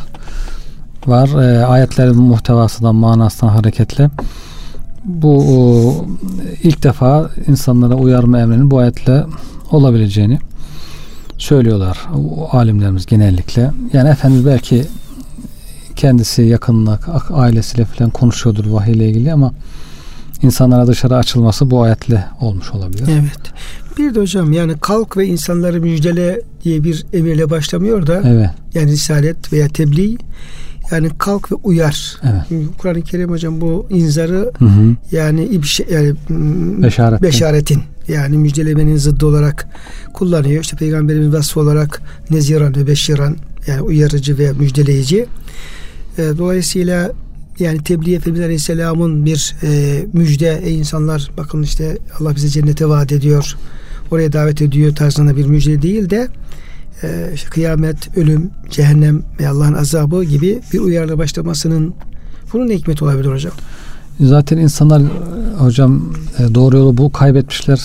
[1.08, 1.28] var.
[1.44, 4.10] E, ayetlerin muhtevasından, manasından hareketle.
[5.04, 5.96] Bu o,
[6.64, 9.26] ilk defa insanlara uyarma emrinin bu ayetle
[9.72, 10.40] olabileceğini
[11.38, 13.72] söylüyorlar o, alimlerimiz genellikle.
[13.94, 14.86] Yani Efendimiz belki
[15.96, 17.00] kendisi yakınına,
[17.34, 19.52] ailesiyle falan konuşuyordur vahiy ile ilgili ama
[20.42, 23.08] insanlara dışarı açılması bu ayetle olmuş olabilir.
[23.12, 23.54] Evet.
[23.98, 28.50] Bir de hocam yani kalk ve insanları müjdele diye bir emirle başlamıyor da evet.
[28.74, 30.18] yani risalet veya tebliğ
[30.92, 32.18] yani kalk ve uyar.
[32.24, 32.62] Evet.
[32.78, 34.96] Kur'an-ı Kerim hocam bu inzarı hı hı.
[35.12, 36.14] yani ibşe, yani
[36.84, 37.22] Beşaret.
[37.22, 39.68] beşaretin yani müjdelemenin zıddı olarak
[40.14, 40.62] kullanıyor.
[40.62, 43.36] İşte peygamberimiz vasfı olarak neziran ve beşiran
[43.68, 45.26] yani uyarıcı ve müjdeleyici.
[46.18, 47.12] E, dolayısıyla
[47.60, 53.12] yani tebliğ Efendimiz Aleyhisselam'ın bir e, müjde ey insanlar bakın işte Allah bize cennete vaat
[53.12, 53.56] ediyor
[54.12, 56.28] oraya davet ediyor tarzında bir müjde değil de
[57.04, 61.94] e, kıyamet, ölüm, cehennem ve Allah'ın azabı gibi bir uyarla başlamasının
[62.54, 63.54] bunun hikmeti olabilir hocam.
[64.20, 65.02] Zaten insanlar
[65.58, 67.80] hocam e, doğru yolu bu kaybetmişler.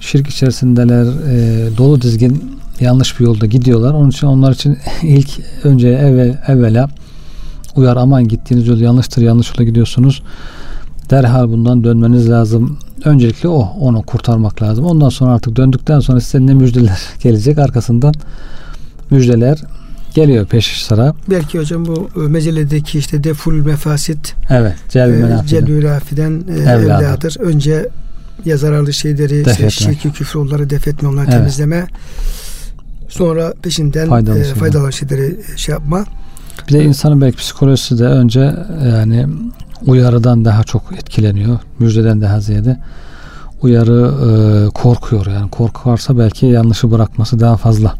[0.00, 1.04] Şirk içerisindeler.
[1.04, 3.94] E, dolu dizgin yanlış bir yolda gidiyorlar.
[3.94, 5.28] Onun için onlar için ilk
[5.64, 6.88] önce evvel evvela
[7.76, 10.22] uyar aman gittiğiniz yol yanlıştır yanlış yola gidiyorsunuz.
[11.10, 13.60] Derhal bundan dönmeniz lazım öncelikle o.
[13.80, 14.84] Onu kurtarmak lazım.
[14.84, 18.14] Ondan sonra artık döndükten sonra size ne müjdeler gelecek arkasından
[19.10, 19.64] müjdeler
[20.14, 21.14] geliyor peş sıra.
[21.30, 25.16] Belki hocam bu e, mezeledeki işte deful mefasit evet, celbü e,
[26.48, 27.36] e, evladır.
[27.40, 27.88] Önce
[28.44, 31.34] ya zararlı şeyleri, işte, şirki, küfür onları def etme, onları evet.
[31.34, 31.86] temizleme.
[33.08, 36.04] Sonra peşinden faydalı, e, faydalı şeyleri şey yapma.
[36.68, 38.40] Bir de insanın belki psikolojisi de önce
[38.84, 39.26] yani
[39.86, 41.58] uyarıdan daha çok etkileniyor.
[41.78, 42.78] Müjdeden daha ziyade
[43.62, 47.94] uyarı e, korkuyor yani korku varsa belki yanlışı bırakması daha fazla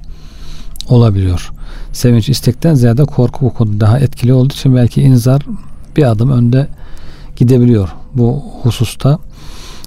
[0.88, 1.52] olabiliyor.
[1.92, 5.42] Sevinç istekten ziyade korku bu konuda daha etkili olduğu için belki inzar
[5.96, 6.68] bir adım önde
[7.36, 9.18] gidebiliyor bu hususta.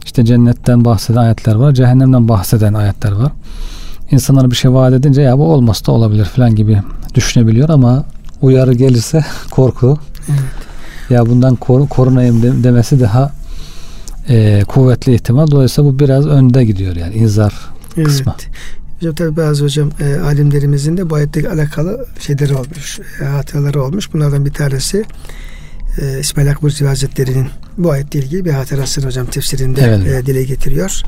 [0.05, 3.31] İşte cennetten bahseden ayetler var, cehennemden bahseden ayetler var.
[4.11, 6.81] İnsanlara bir şey vaat edince ya bu olmaz da olabilir falan gibi
[7.15, 8.03] düşünebiliyor ama
[8.41, 9.97] uyarı gelirse korku.
[10.29, 10.68] Evet
[11.09, 13.31] ya bundan kor, korunayım demesi daha
[14.29, 15.47] e, kuvvetli ihtimal.
[15.51, 17.53] Dolayısıyla bu biraz önde gidiyor yani inzar
[17.97, 18.07] evet.
[18.07, 18.35] kısmı.
[18.99, 24.13] Hocam tabi bazı hocam e, alimlerimizin de bu ayetle alakalı şeyleri olmuş, e, hatıraları olmuş.
[24.13, 25.05] Bunlardan bir tanesi
[26.01, 30.23] e, İsmail Akbur Hazretleri'nin bu ayetle ilgili bir hatırasını hocam tefsirinde evet.
[30.23, 31.01] e, dile getiriyor.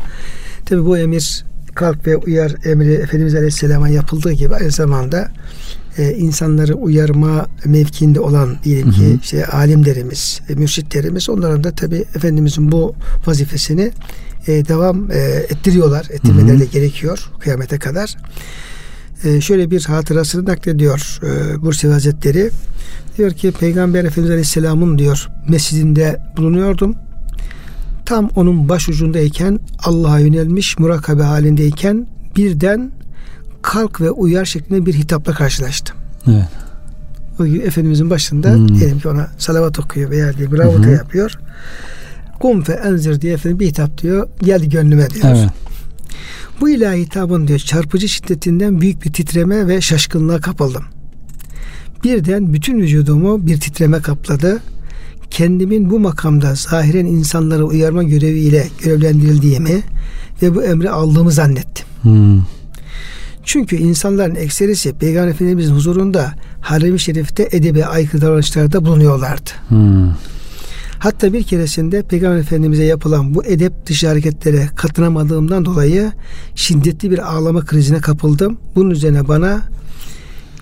[0.65, 5.31] Tabi bu emir kalk ve uyar emri Efendimiz Aleyhisselam'a yapıldığı gibi aynı zamanda
[5.97, 9.17] e, insanları uyarma mevkiinde olan diyelim ki hı hı.
[9.21, 13.91] işte alimlerimiz, e, mürşitlerimiz onların da tabi Efendimizin bu vazifesini
[14.47, 15.17] e, devam e,
[15.49, 16.07] ettiriyorlar.
[16.09, 18.17] Ettirmeleri de gerekiyor kıyamete kadar.
[19.23, 22.49] E, şöyle bir hatırasını naklediyor e, Bursevi Hazretleri.
[23.17, 26.95] Diyor ki Peygamber Efendimiz Aleyhisselam'ın diyor mescidinde bulunuyordum.
[28.05, 32.91] Tam onun başucundayken Allah'a yönelmiş murakabe halindeyken birden
[33.61, 35.97] kalk ve uyar şeklinde bir hitapla karşılaştım.
[36.27, 36.47] Evet.
[37.39, 38.79] O gibi Efendimizin başında hmm.
[38.79, 40.93] diyelim ki ona salavat okuyor veya bir bravo hmm.
[40.93, 41.39] yapıyor.
[42.39, 44.27] Kum fe enzir diye efendim bir hitap diyor.
[44.43, 45.25] Geldi gönlüme diyor.
[45.25, 45.49] Evet.
[46.61, 50.83] Bu ilahi hitabın diyor çarpıcı şiddetinden büyük bir titreme ve şaşkınlığa kapıldım.
[52.03, 54.59] Birden bütün vücudumu bir titreme kapladı.
[55.29, 59.83] Kendimin bu makamda zahiren insanları uyarma göreviyle görevlendirildiğimi
[60.41, 61.85] ve bu emri aldığımı zannettim.
[62.01, 62.41] Hmm.
[63.43, 69.49] Çünkü insanların ekserisi Peygamber Efendimizin huzurunda harem-i şerifte edebi aykırı davranışlarda bulunuyorlardı.
[69.67, 70.11] Hmm.
[70.99, 76.11] Hatta bir keresinde Peygamber Efendimiz'e yapılan bu edep dışı hareketlere katınamadığımdan dolayı
[76.55, 78.57] şiddetli bir ağlama krizine kapıldım.
[78.75, 79.61] Bunun üzerine bana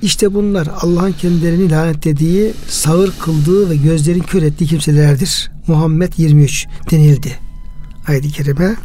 [0.02, 5.52] işte bunlar Allah'ın kendilerini lanetlediği, sağır kıldığı ve gözlerin kör ettiği kimselerdir.
[5.68, 7.49] Muhammed 23 denildi.
[8.10, 8.76] Ayet-i Kerime.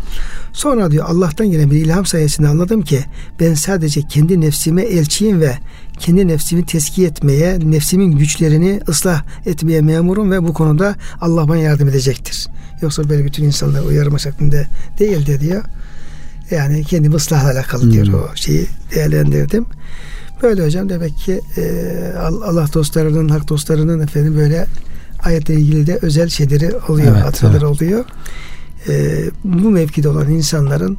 [0.52, 3.00] Sonra diyor Allah'tan gelen bir ilham sayesinde anladım ki
[3.40, 5.58] ben sadece kendi nefsime elçiyim ve
[5.98, 11.88] kendi nefsimi teskiye etmeye, nefsimin güçlerini ıslah etmeye memurum ve bu konuda Allah bana yardım
[11.88, 12.46] edecektir.
[12.82, 14.66] Yoksa böyle bütün insanları uyarma şeklinde
[14.98, 15.62] değil de diyor.
[16.50, 18.14] Yani kendi ıslahla alakalı diyor hmm.
[18.14, 19.66] o şeyi değerlendirdim.
[20.42, 21.62] Böyle hocam demek ki e,
[22.18, 24.66] Allah dostlarının, hak dostlarının efendim böyle
[25.24, 27.64] ayetle ilgili de özel şeyleri oluyor, evet, hatıraları evet.
[27.64, 28.04] oluyor.
[28.88, 30.98] E, bu mevkide olan insanların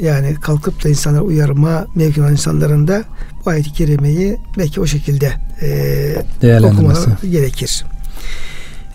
[0.00, 3.04] yani kalkıp da insanları uyarma mevki olan insanların da
[3.44, 7.84] bu ayet-i kerimeyi belki o şekilde e, okumaları gerekir.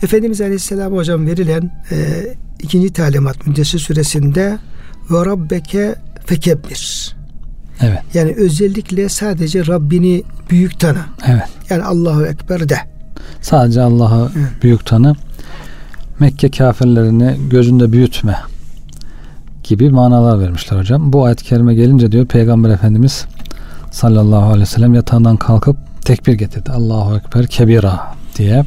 [0.04, 1.98] Efendimiz Aleyhisselam hocam verilen e,
[2.60, 4.58] ikinci talimat Müddessir suresinde
[5.12, 5.96] ve rabbeke
[6.26, 7.16] fekebbir
[7.82, 8.00] Evet.
[8.14, 11.00] Yani özellikle sadece Rabbini büyük tanı.
[11.28, 11.44] Evet.
[11.70, 12.78] Yani Allahu Ekber de.
[13.42, 14.64] Sadece Allah'ı evet.
[14.64, 15.16] büyük tanı.
[16.20, 18.36] Mekke kafirlerini gözünde büyütme
[19.64, 21.14] gibi manalar vermişler hocam.
[21.14, 23.26] Bu ayet-i kerime gelince diyor Peygamber Efendimiz
[23.92, 26.72] sallallahu aleyhi ve sellem yatağından kalkıp tekbir getirdi.
[26.72, 28.64] Allahu Ekber kebira diye.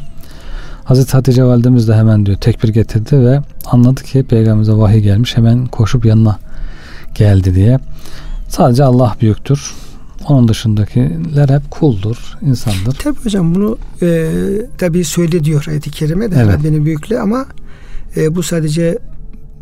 [0.85, 5.37] Hazreti Hatice validemiz de hemen diyor tekbir getirdi ve anladı ki peygamberimize vahiy gelmiş.
[5.37, 6.39] Hemen koşup yanına
[7.15, 7.79] geldi diye.
[8.49, 9.75] Sadece Allah büyüktür.
[10.29, 12.99] Onun dışındakiler hep kuldur, insandır.
[12.99, 14.31] Tabi hocam bunu e,
[14.79, 16.59] tabi söyle diyor ayet-i kerime de evet.
[16.65, 17.47] beni büyükle ama
[18.17, 18.99] e, bu sadece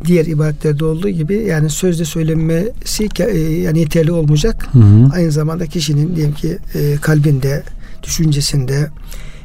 [0.04, 4.68] diğer ibadetlerde olduğu gibi yani sözde söylenmesi e, yani yeterli olmayacak.
[4.72, 5.10] Hı hı.
[5.14, 7.62] Aynı zamanda kişinin diyelim ki e, kalbinde,
[8.02, 8.90] düşüncesinde,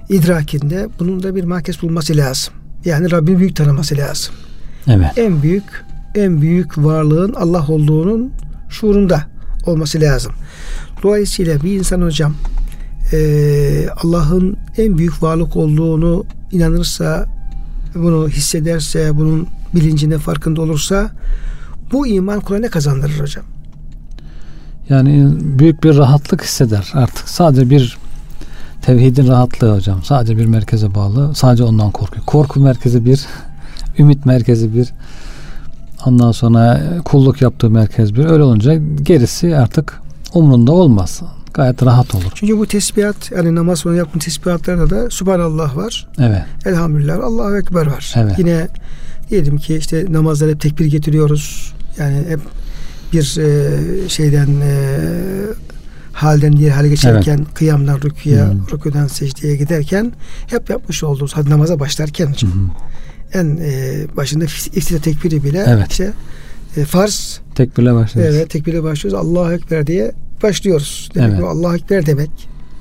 [0.09, 2.53] idrakinde bunun da bir mahkes bulması lazım.
[2.85, 4.33] Yani Rabbin büyük tanıması lazım.
[4.87, 5.17] Evet.
[5.17, 5.63] En büyük
[6.15, 8.31] en büyük varlığın Allah olduğunun
[8.69, 9.23] şuurunda
[9.65, 10.31] olması lazım.
[11.05, 12.35] Dolayısıyla bir insan hocam
[13.13, 13.17] e,
[14.03, 17.25] Allah'ın en büyük varlık olduğunu inanırsa,
[17.95, 21.11] bunu hissederse, bunun bilincinde farkında olursa
[21.91, 23.45] bu iman kula ne kazandırır hocam?
[24.89, 25.27] Yani
[25.59, 27.29] büyük bir rahatlık hisseder artık.
[27.29, 27.97] Sadece bir
[28.81, 30.03] tevhidin rahatlığı hocam.
[30.03, 31.35] Sadece bir merkeze bağlı.
[31.35, 32.25] Sadece ondan korkuyor.
[32.25, 33.25] Korku merkezi bir,
[33.99, 34.93] ümit merkezi bir,
[36.05, 38.25] Ondan sonra kulluk yaptığı merkez bir.
[38.25, 40.04] Öyle olunca gerisi artık
[40.35, 41.21] umrunda olmaz.
[41.53, 42.31] Gayet rahat olur.
[42.35, 46.07] Çünkü bu tesbihat yani namaz sonra yaptığın tesbihatlarda da Subhanallah var.
[46.19, 46.41] Evet.
[46.65, 48.13] Elhamdülillah Allahu Ekber var.
[48.17, 48.39] Evet.
[48.39, 48.67] Yine
[49.29, 51.73] diyelim ki işte namazda hep tekbir getiriyoruz.
[51.99, 52.39] Yani hep
[53.13, 54.99] bir e, şeyden e,
[56.13, 57.53] halden diğer hale geçerken evet.
[57.53, 58.67] kıyamdan rüküye, hmm.
[58.73, 60.11] rüküden secdeye giderken
[60.47, 62.51] hep yapmış olduğumuz hadi namaza başlarken hocam.
[62.51, 62.69] Hmm
[63.35, 65.91] en e, başında iftira tekbiri bile evet.
[65.91, 66.13] işte
[66.77, 68.35] e, farz tekbirle başlıyoruz.
[68.35, 69.27] Evet, tekbirle başlıyoruz.
[69.27, 70.11] Allahu ekber diye
[70.43, 71.09] başlıyoruz.
[71.15, 71.43] Demek evet.
[71.43, 72.29] Allahu ekber demek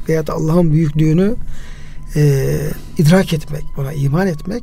[0.08, 1.34] veya Allah'ın büyüklüğünü
[2.16, 2.56] e,
[2.98, 4.62] idrak etmek, buna iman etmek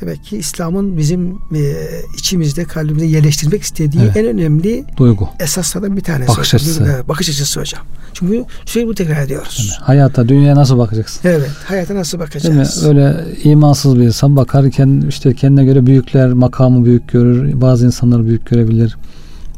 [0.00, 1.74] demek ki İslam'ın bizim e,
[2.18, 4.16] içimizde kalbimizde yerleştirmek istediği evet.
[4.16, 6.28] en önemli duygu esaslardan bir tanesi.
[6.28, 6.92] Bakış açısı.
[6.94, 7.82] Evet, bakış açısı hocam.
[8.14, 9.68] Çünkü sürekli bu tekrar ediyoruz.
[9.70, 9.88] Evet.
[9.88, 11.20] Hayata, dünyaya nasıl bakacaksın?
[11.28, 12.44] Evet, hayata nasıl bakacağız?
[12.44, 12.88] Değil mi?
[12.88, 17.60] Öyle imansız bir insan bakarken işte kendine göre büyükler makamı büyük görür.
[17.60, 18.96] Bazı insanları büyük görebilir.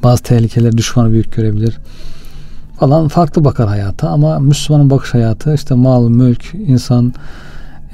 [0.03, 1.79] Bazı tehlikeler düşmanı büyük görebilir
[2.83, 7.15] falan farklı bakar hayata ama Müslümanın bakış hayatı işte mal, mülk, insan,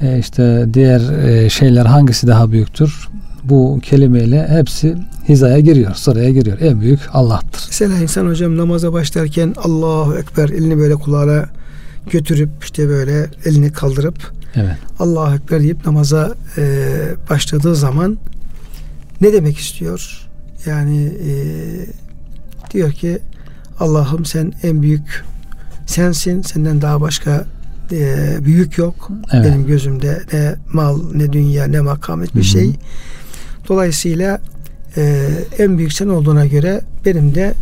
[0.01, 3.07] e, işte diğer e, şeyler hangisi daha büyüktür?
[3.43, 4.95] Bu kelimeyle hepsi
[5.27, 6.57] hizaya giriyor, sıraya giriyor.
[6.61, 7.63] En büyük Allah'tır.
[7.67, 11.45] Mesela insan hocam namaza başlarken Allahu Ekber elini böyle kulağına
[12.11, 14.75] götürüp işte böyle elini kaldırıp evet.
[14.99, 16.87] Allahu Ekber deyip namaza e,
[17.29, 18.17] başladığı zaman
[19.21, 20.27] ne demek istiyor?
[20.65, 21.33] Yani e,
[22.73, 23.19] diyor ki
[23.79, 25.23] Allah'ım sen en büyük
[25.85, 26.41] sensin.
[26.41, 27.45] Senden daha başka
[27.91, 29.09] e, büyük yok.
[29.31, 29.45] Evet.
[29.45, 32.75] Benim gözümde ne mal, ne dünya, ne makam hiçbir şey.
[33.67, 34.41] Dolayısıyla
[34.97, 35.27] e,
[35.59, 37.53] en büyük sen olduğuna göre benim de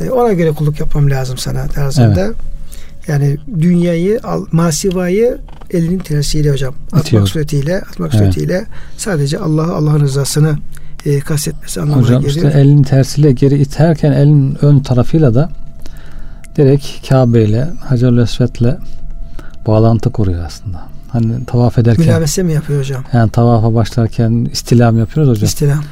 [0.00, 2.24] e, ona göre kulluk yapmam lazım sana tarzında.
[2.24, 2.36] Evet.
[3.08, 4.20] Yani dünyayı,
[4.52, 5.38] masivayı
[5.70, 7.26] elinin tersiyle hocam atmak İtiyor.
[7.26, 8.24] suretiyle, atmak evet.
[8.24, 10.58] suretiyle sadece Allah Allah'ın rızasını
[11.06, 12.36] e, kastetmesi anlamına hocam, geliyor.
[12.36, 15.48] Hocam işte elin tersiyle geri iterken elin ön tarafıyla da
[16.56, 18.78] direkt Kabe ile Hacer-ül Esved'le
[19.66, 20.82] bağlantı kuruyor aslında.
[21.08, 22.06] Hani tavaf ederken.
[22.06, 23.04] Mülavese mi yapıyor hocam?
[23.12, 25.46] Yani tavafa başlarken istilam yapıyoruz hocam.
[25.46, 25.84] İstilam.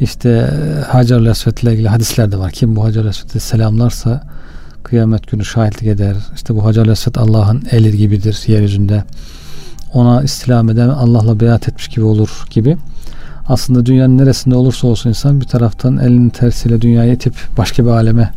[0.00, 0.50] İşte
[0.88, 2.50] Hacer-ül Esved'le ilgili hadisler de var.
[2.50, 4.22] Kim bu Hacer-ül Esved'i selamlarsa
[4.82, 6.16] Kıyamet günü şahitlik eder.
[6.34, 9.04] İşte bu Hacer Esved Allah'ın eli gibidir yeryüzünde.
[9.94, 12.76] Ona istilam eden Allah'la beyat etmiş gibi olur gibi.
[13.48, 18.32] Aslında dünyanın neresinde olursa olsun insan bir taraftan elinin tersiyle dünyayı itip başka bir aleme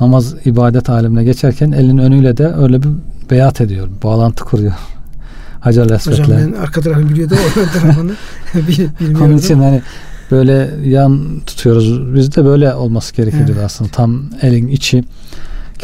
[0.00, 2.88] namaz ibadet alemine geçerken elinin önüyle de öyle bir
[3.30, 3.88] beyat ediyor.
[4.02, 4.72] Bağlantı kuruyor.
[5.60, 6.12] Hacer Esved'le.
[6.12, 8.12] Hocam ben arka tarafını biliyor da ön tarafını
[8.54, 9.26] bilmiyorum.
[9.26, 9.82] Onun için hani
[10.30, 12.14] böyle yan tutuyoruz.
[12.14, 13.64] Bizde böyle olması gerekiyor evet.
[13.64, 13.90] aslında.
[13.90, 15.04] Tam elin içi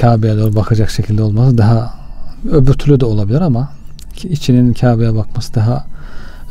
[0.00, 1.94] Kabe'ye doğru bakacak şekilde olması daha
[2.52, 3.68] öbür türlü de olabilir ama
[4.22, 5.89] içinin Kabe'ye bakması daha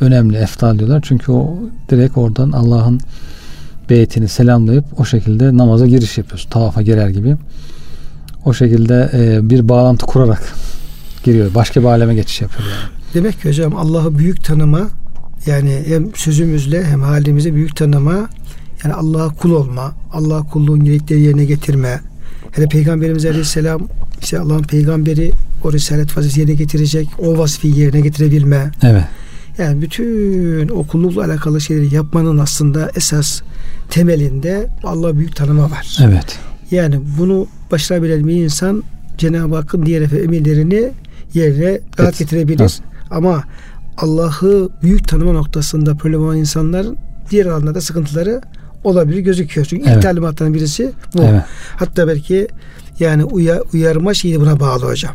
[0.00, 1.00] önemli, eftal diyorlar.
[1.02, 1.58] Çünkü o
[1.90, 3.00] direkt oradan Allah'ın
[3.90, 6.50] beytini selamlayıp o şekilde namaza giriş yapıyorsun.
[6.50, 7.36] Tavafa girer gibi.
[8.44, 10.54] O şekilde e, bir bağlantı kurarak
[11.24, 11.54] giriyor.
[11.54, 12.90] Başka bir aleme geçiş yapıyor yani.
[13.14, 14.88] Demek ki hocam Allah'ı büyük tanıma
[15.46, 18.28] yani hem sözümüzle hem halimize büyük tanıma
[18.84, 22.00] yani Allah'a kul olma, Allah'a kulluğun gerekleri yerine getirme.
[22.52, 23.88] Hele Peygamberimiz Aleyhisselam
[24.20, 25.32] işte Allah'ın peygamberi
[25.64, 28.70] o risalet vazifesi yerine getirecek, o vazifeyi yerine getirebilme.
[28.82, 29.04] Evet.
[29.60, 33.40] Yani bütün o kullukla alakalı şeyleri yapmanın aslında esas
[33.90, 35.98] temelinde Allah büyük tanıma var.
[36.04, 36.38] Evet.
[36.70, 38.82] Yani bunu başarabilen bir insan
[39.18, 40.90] Cenab-ı Hakk'ın diğer emirlerini
[41.34, 42.18] yerine rahat evet.
[42.18, 42.78] getirebilir.
[43.10, 43.44] Ama
[43.96, 46.86] Allah'ı büyük tanıma noktasında problem olan insanlar
[47.30, 48.40] diğer alanlarda sıkıntıları
[48.84, 49.66] olabilir gözüküyor.
[49.66, 49.96] Çünkü evet.
[49.96, 51.22] ilk talimatların birisi bu.
[51.22, 51.42] Evet.
[51.76, 52.48] Hatta belki
[52.98, 55.14] yani uyar, uyarma şeyi buna bağlı hocam.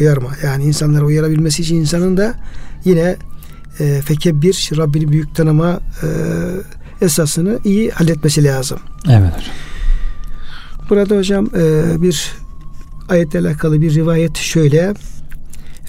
[0.00, 0.30] Uyarma.
[0.44, 2.34] Yani insanları uyarabilmesi için insanın da
[2.84, 3.16] yine
[3.80, 6.06] e, fekebbir Rabbini büyük tanıma e,
[7.04, 8.78] esasını iyi halletmesi lazım.
[9.10, 9.32] Evet.
[10.90, 12.32] Burada hocam e, bir
[13.08, 14.94] ayetle alakalı bir rivayet şöyle.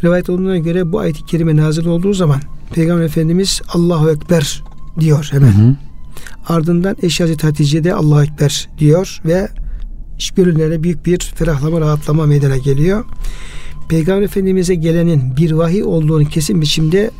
[0.04, 2.42] Rivayet olduğuna göre bu ayet-i kerime nazil olduğu zaman
[2.74, 4.64] Peygamber Efendimiz Allahu Ekber
[5.00, 5.52] diyor hemen.
[5.52, 5.76] Hı hı.
[6.48, 9.50] Ardından eşi Hazreti Hatice de Allahu Ekber diyor ve
[10.18, 13.06] iş gönüllerine büyük bir ferahlama, rahatlama meydana geliyor.
[13.90, 17.12] Peygamber Efendimiz'e gelenin bir vahiy olduğunu kesin biçimde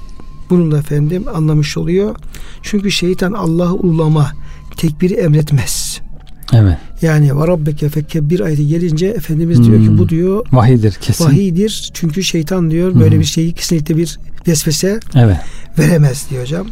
[0.50, 2.16] bununla efendim anlamış oluyor.
[2.62, 4.32] Çünkü şeytan Allah'ı ulama,
[4.78, 6.02] tekbiri emretmez.
[6.54, 6.78] Evet.
[7.02, 9.66] Yani ve rabbeke bir ayeti gelince Efendimiz hmm.
[9.66, 10.10] diyor ki bu hmm.
[10.10, 11.26] diyor vahidir kesin.
[11.26, 13.02] Vahidir çünkü şeytan diyor hmm.
[13.02, 15.38] böyle bir şeyi kesinlikle bir vesvese evet.
[15.80, 16.68] veremez diyor hocam.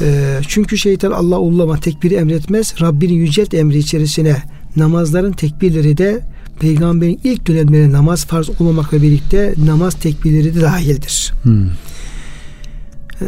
[0.00, 2.74] Ee, çünkü şeytan Allah ullama tekbiri emretmez.
[2.80, 4.36] Rabbinin yücelt emri içerisine
[4.76, 6.20] namazların tekbirleri de
[6.60, 11.32] peygamberin ilk dönemlerinde namaz farz olmamakla birlikte namaz tekbirleri de dahildir.
[11.42, 11.66] Hmm.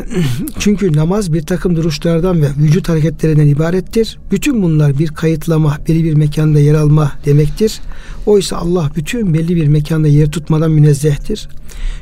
[0.59, 4.19] Çünkü namaz bir takım duruşlardan ve vücut hareketlerinden ibarettir.
[4.31, 7.81] Bütün bunlar bir kayıtlama, belli bir mekanda yer alma demektir.
[8.27, 11.49] Oysa Allah bütün belli bir mekanda yer tutmadan münezzehtir.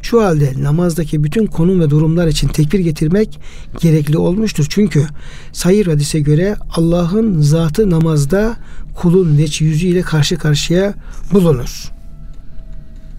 [0.03, 3.41] Şu halde namazdaki bütün konum ve durumlar için tekbir getirmek
[3.81, 4.67] gerekli olmuştur.
[4.69, 5.07] Çünkü
[5.53, 8.57] sayır hadise göre Allah'ın zatı namazda
[8.95, 10.95] kulun veç yüzüyle karşı karşıya
[11.33, 11.91] bulunur.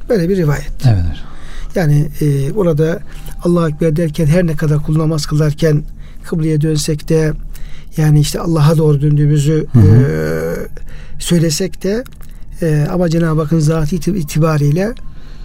[0.10, 0.72] Böyle bir rivayet.
[0.86, 1.06] Evet.
[1.76, 3.00] Yani e, orada
[3.44, 5.84] Allah Ekber derken her ne kadar kul namaz kılarken
[6.24, 7.34] kıbleye dönsek de
[7.98, 9.88] yani işte Allah'a doğru döndüğümüzü hı hı.
[9.88, 12.04] E, söylesek de
[12.62, 14.94] e, ama Cenab-ı Hakk'ın zatı itibariyle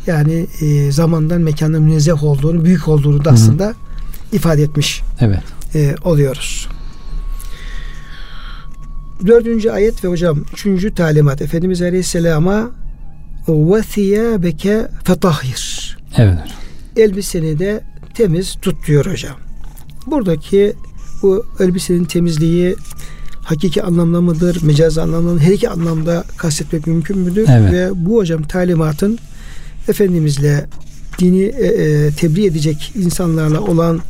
[0.07, 3.75] yani e, zamandan mekandan münezzeh olduğunu, büyük olduğunu da aslında hı hı.
[4.33, 5.43] ifade etmiş evet.
[5.75, 6.69] e, oluyoruz.
[9.27, 12.71] Dördüncü ayet ve hocam üçüncü talimat Efendimiz Aleyhisselam'a
[13.49, 16.39] ve thiyâbeke fetahhir Evet.
[16.99, 17.81] Elbiseni de
[18.15, 19.37] temiz tut diyor hocam.
[20.07, 20.73] Buradaki
[21.23, 22.77] bu elbisenin temizliği
[23.43, 25.45] hakiki anlamda mıdır, mecaz anlamda mıdır?
[25.45, 27.49] Her iki anlamda kastetmek mümkün müdür?
[27.51, 27.73] Evet.
[27.73, 29.19] Ve bu hocam talimatın
[29.89, 30.67] Efendimizle
[31.19, 34.01] dini e, e, tebliğ edecek insanlarla olan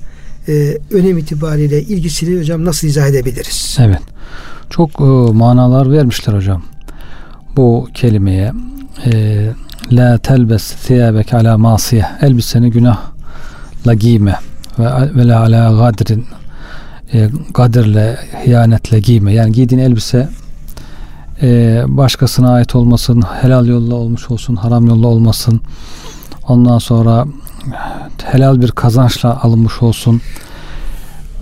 [0.48, 3.76] e, önem itibariyle ilgisini hocam nasıl izah edebiliriz?
[3.80, 4.00] Evet.
[4.70, 6.62] Çok e, manalar vermişler hocam.
[7.56, 8.52] Bu kelimeye
[9.06, 9.50] e,
[9.92, 12.06] La telbes thiyabek ala masiye.
[12.22, 14.34] Elbiseni günahla giyme.
[14.78, 16.26] Ve, ve la ala gadrin
[17.12, 19.32] e, kadirle, hiyanetle giyme.
[19.32, 20.28] Yani giydiğin elbise
[21.42, 25.60] e, başkasına ait olmasın, helal yolla olmuş olsun, haram yolla olmasın.
[26.48, 27.26] Ondan sonra
[28.24, 30.20] helal bir kazançla alınmış olsun.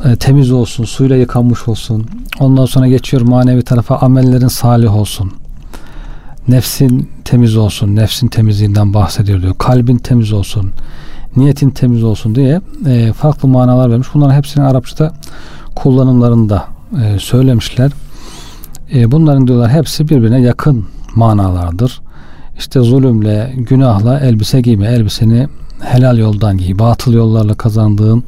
[0.04, 2.06] E, temiz olsun, suyla yıkanmış olsun.
[2.40, 5.32] Ondan sonra geçiyor manevi tarafa amellerin salih olsun
[6.48, 9.54] nefsin temiz olsun, nefsin temizliğinden bahsediyor diyor.
[9.58, 10.70] Kalbin temiz olsun,
[11.36, 14.08] niyetin temiz olsun diye e, farklı manalar vermiş.
[14.14, 15.12] Bunların hepsini Arapçada
[15.74, 16.64] kullanımlarında
[17.02, 17.90] e, söylemişler.
[18.94, 22.00] E, bunların diyorlar hepsi birbirine yakın manalardır.
[22.58, 24.86] İşte zulümle, günahla elbise giyme.
[24.86, 25.48] Elbiseni
[25.80, 26.78] helal yoldan giy.
[26.78, 28.24] Batıl yollarla kazandığın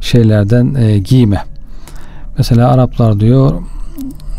[0.00, 1.44] şeylerden e, giyme.
[2.38, 3.62] Mesela Araplar diyor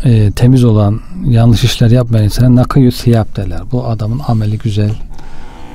[0.04, 3.60] e, temiz olan yanlış işler yapmayan insana nakıyü siyap derler.
[3.72, 4.90] Bu adamın ameli güzel,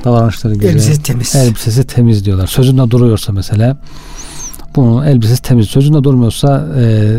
[0.05, 0.69] davranışları güzel.
[0.69, 1.36] Elbisesi temiz.
[1.36, 2.47] Elbisesi temiz diyorlar.
[2.47, 3.78] Sözünde duruyorsa mesela
[4.75, 5.67] bunun elbisesi temiz.
[5.67, 7.17] Sözünde durmuyorsa e,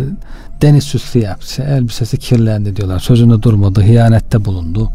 [0.63, 1.63] deniz süslü yaptı.
[1.63, 2.99] Elbisesi kirlendi diyorlar.
[2.99, 3.83] Sözünde durmadı.
[3.83, 4.91] Hiyanette bulundu.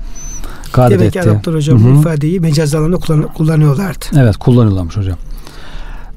[0.74, 1.96] Gayret Demek ki Araplar hocam Hı-hı.
[1.96, 4.06] bu ifadeyi mecaz alanında kullan- kullanıyorlardı.
[4.18, 5.18] Evet kullanıyorlarmış hocam.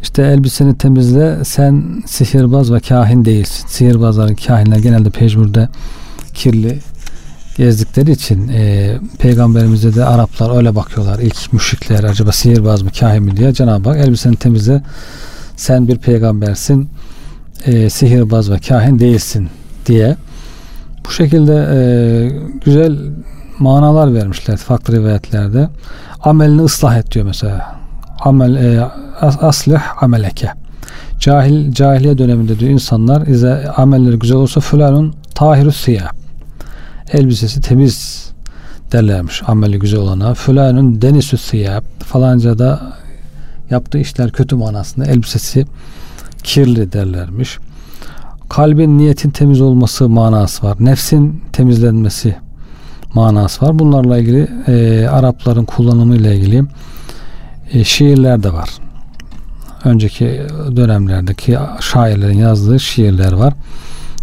[0.07, 3.69] İşte elbiseni temizle sen sihirbaz ve kahin değilsin.
[3.69, 5.69] Sihirbazların kahinler genelde pejmürde
[6.35, 6.79] kirli
[7.57, 11.19] gezdikleri için e, peygamberimize de Araplar öyle bakıyorlar.
[11.19, 14.83] İlk müşrikler acaba sihirbaz mı kahin mi diye Cenab-ı Hak elbiseni temizle
[15.57, 16.89] sen bir peygambersin
[17.65, 19.49] e, sihirbaz ve kahin değilsin
[19.87, 20.17] diye
[21.07, 21.79] bu şekilde e,
[22.65, 22.99] güzel
[23.59, 25.69] manalar vermişler farklı rivayetlerde.
[26.21, 27.86] Amelini ıslah et diyor mesela.
[28.21, 28.89] Amel e,
[29.21, 30.51] aslih ameleke.
[31.21, 36.11] Cahil cahiliye döneminde diyor insanlar ize amelleri güzel olsa fulanun tahiru siyah.
[37.13, 38.27] Elbisesi temiz
[38.93, 40.35] derlermiş ameli güzel olana.
[40.35, 41.81] Fulanun denisü siyah.
[41.99, 42.93] Falanca da
[43.71, 45.67] yaptığı işler kötü manasında elbisesi
[46.43, 47.59] kirli derlermiş.
[48.49, 50.77] Kalbin niyetin temiz olması manası var.
[50.81, 52.37] Nefsin temizlenmesi
[53.15, 53.79] manası var.
[53.79, 56.65] Bunlarla ilgili e, Arapların kullanımı ile ilgili
[57.73, 58.71] e, şiirler de var.
[59.85, 60.43] Önceki
[60.77, 63.55] dönemlerdeki şairlerin yazdığı şiirler var.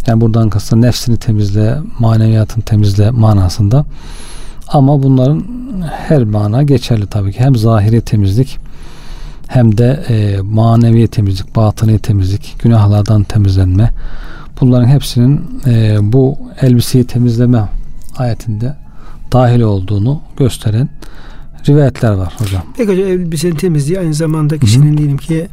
[0.08, 3.86] Yani buradan kastım nefsini temizle, maneviyatın temizle manasında.
[4.68, 5.44] Ama bunların
[6.08, 7.40] her mana geçerli tabii ki.
[7.40, 8.60] Hem zahiri temizlik
[9.48, 13.90] hem de e, manevi temizlik, batıni temizlik, günahlardan temizlenme.
[14.62, 17.64] Bunların hepsinin e, bu elbiseyi temizleme
[18.18, 18.76] ayetinde
[19.32, 20.90] dahil olduğunu gösteren
[21.70, 22.64] rivayetler var hocam.
[22.78, 24.98] Peki hocam elbisenin temizliği aynı zamanda kişinin Hı-hı.
[24.98, 25.48] diyelim ki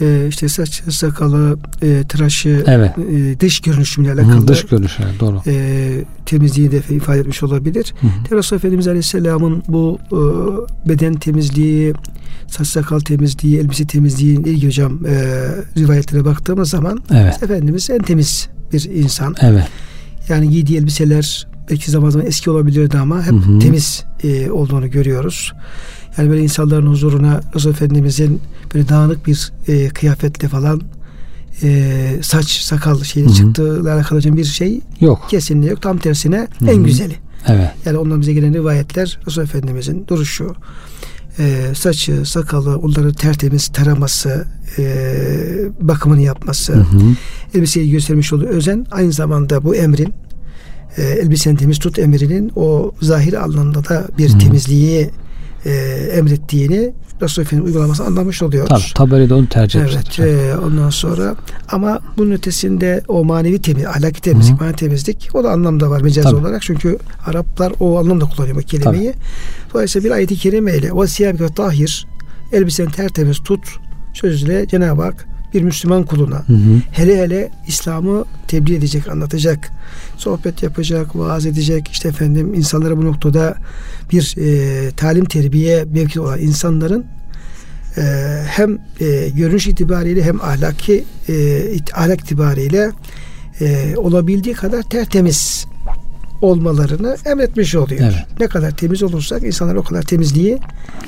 [0.00, 2.98] e, işte saç sakalı, e, tıraşı, evet.
[2.98, 4.42] e, dış görünüşüyle alakalı.
[4.42, 5.42] Hı, dış görünüşü doğru.
[5.46, 7.94] E, temizliği de ifade etmiş olabilir.
[8.00, 10.18] Hı Resulullah Efendimiz Aleyhisselam'ın bu e,
[10.88, 11.94] beden temizliği,
[12.46, 15.44] saç sakal temizliği, elbise temizliği ilgili hocam e,
[15.76, 17.42] rivayetlere baktığımız zaman evet.
[17.42, 19.34] Efendimiz en temiz bir insan.
[19.40, 19.68] Evet.
[20.28, 23.58] Yani giydiği elbiseler belki zaman zaman eski olabilirdi ama hep hı hı.
[23.58, 25.52] temiz e, olduğunu görüyoruz.
[26.18, 28.40] Yani böyle insanların huzuruna Resul Efendimizin
[28.74, 30.82] böyle dağınık bir e, kıyafetle falan
[31.62, 35.26] e, saç sakal şeyle çıktığıyla alakalı bir şey yok.
[35.30, 35.82] Kesinlikle yok.
[35.82, 36.70] Tam tersine Hı-hı.
[36.70, 37.16] en güzeli.
[37.48, 37.70] Evet.
[37.84, 40.54] Yani ondan bize gelen rivayetler Resul Efendimizin duruşu,
[41.38, 44.46] e, saçı, sakalı, onları tertemiz taraması,
[44.78, 45.04] e,
[45.80, 47.00] bakımını yapması, hı hı.
[47.54, 50.14] elbiseyi göstermiş olduğu özen aynı zamanda bu emrin
[50.96, 54.38] e, elbisen temiz tut emrinin o zahir anlamda da bir hı.
[54.38, 55.10] temizliği
[55.64, 55.70] e,
[56.12, 58.68] emrettiğini Resulullah Efendimiz uygulaması anlamış oluyoruz.
[58.68, 60.18] Tabii tabeli de onu tercih Evet.
[60.18, 61.36] E, ondan sonra
[61.68, 66.24] ama bunun ötesinde o manevi temiz, ahlaki temizlik, manevi temizlik o da anlamda var mecaz
[66.24, 66.36] Tabii.
[66.36, 66.62] olarak.
[66.62, 69.12] Çünkü Araplar o anlamda kullanıyor bu kelimeyi.
[69.12, 69.22] Tabii.
[69.74, 72.06] Dolayısıyla bir ayeti kerimeyle ve siyabike tahir
[72.52, 73.60] elbisen tertemiz tut
[74.14, 76.80] sözüyle Cenab-ı Hak bir Müslüman kuluna hı hı.
[76.90, 79.70] hele hele İslam'ı tebliğ edecek, anlatacak,
[80.16, 83.54] sohbet yapacak, vaaz edecek, işte efendim insanlara bu noktada
[84.12, 87.04] bir e, talim terbiye mevki olan insanların
[87.96, 88.02] e,
[88.46, 91.62] hem e, görünüş itibariyle hem ahlaki e,
[91.94, 92.90] ahlak itibariyle
[93.60, 95.66] e, olabildiği kadar tertemiz
[96.42, 98.00] olmalarını emretmiş oluyor.
[98.02, 98.40] Evet.
[98.40, 100.58] Ne kadar temiz olursak insanlar o kadar temizliği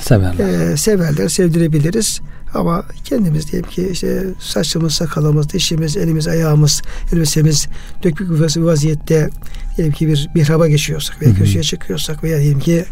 [0.01, 0.71] severler.
[0.73, 2.21] E, severler, sevdirebiliriz.
[2.55, 6.83] Ama kendimiz diyelim ki işte saçımız, sakalımız, dişimiz, elimiz, ayağımız,
[7.13, 7.67] elbisemiz
[8.03, 9.31] dökük bir vaziyette
[9.77, 12.85] diyelim ki bir mihraba geçiyorsak veya köşeye çıkıyorsak veya diyelim ki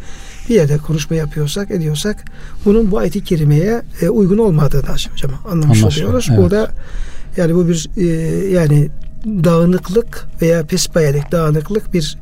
[0.48, 2.24] bir yerde konuşma yapıyorsak, ediyorsak
[2.64, 6.28] bunun bu ayet-i kerimeye e, uygun olmadığını hocam anlamış Anlaşılıyor, oluyoruz.
[6.30, 6.40] Evet.
[6.40, 6.70] Burada
[7.36, 8.04] yani bu bir e,
[8.46, 8.88] yani
[9.26, 12.18] dağınıklık veya pespayelik dağınıklık bir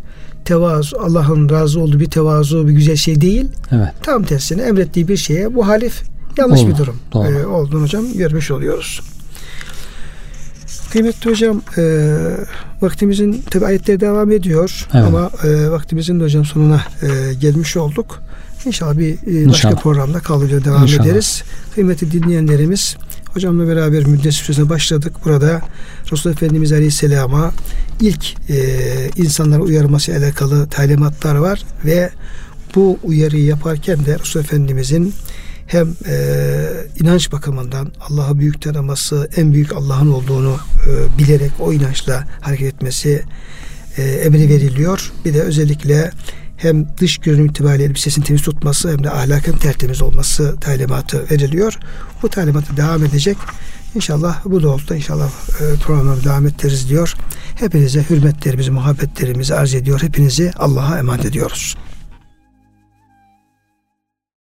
[0.50, 3.46] tevazu Allah'ın razı olduğu bir tevazu bir güzel şey değil.
[3.72, 3.88] Evet.
[4.02, 6.02] Tam tersine emrettiği bir şeye muhalif
[6.38, 7.28] yanlış Olur, bir durum doğru.
[7.28, 9.00] e, olduğunu hocam görmüş oluyoruz.
[10.92, 11.82] Kıymetli hocam e,
[12.82, 15.04] vaktimizin tabi ayetler devam ediyor evet.
[15.06, 18.22] ama e, vaktimizin de hocam sonuna e, gelmiş olduk.
[18.66, 19.82] İnşallah bir e, başka İnşallah.
[19.82, 21.06] programda kalıyor devam İnşallah.
[21.06, 21.42] ederiz.
[21.74, 22.96] Kıymetli dinleyenlerimiz
[23.34, 25.12] hocamla beraber müddet süresine başladık.
[25.24, 25.62] Burada
[26.12, 27.52] Resulullah Efendimiz Aleyhisselam'a
[28.00, 28.56] ilk e,
[29.16, 32.10] insanları uyarması alakalı talimatlar var ve
[32.74, 35.14] bu uyarıyı yaparken de Resulullah Efendimizin
[35.66, 36.16] hem e,
[37.00, 40.56] inanç bakımından Allah'ı büyük tanıması, en büyük Allah'ın olduğunu
[40.86, 43.22] e, bilerek o inançla hareket etmesi
[43.96, 45.12] e, emri veriliyor.
[45.24, 46.10] Bir de özellikle
[46.62, 51.78] hem dış görünüm itibariyle elbisesini temiz tutması hem de ahlakın tertemiz olması talimatı veriliyor.
[52.22, 53.36] Bu talimatı devam edecek.
[53.94, 55.30] İnşallah bu doğrultuda inşallah
[55.60, 57.14] e, programı devam ettiririz diyor.
[57.54, 60.02] Hepinize hürmetlerimizi, muhabbetlerimizi arz ediyor.
[60.02, 61.76] Hepinizi Allah'a emanet ediyoruz.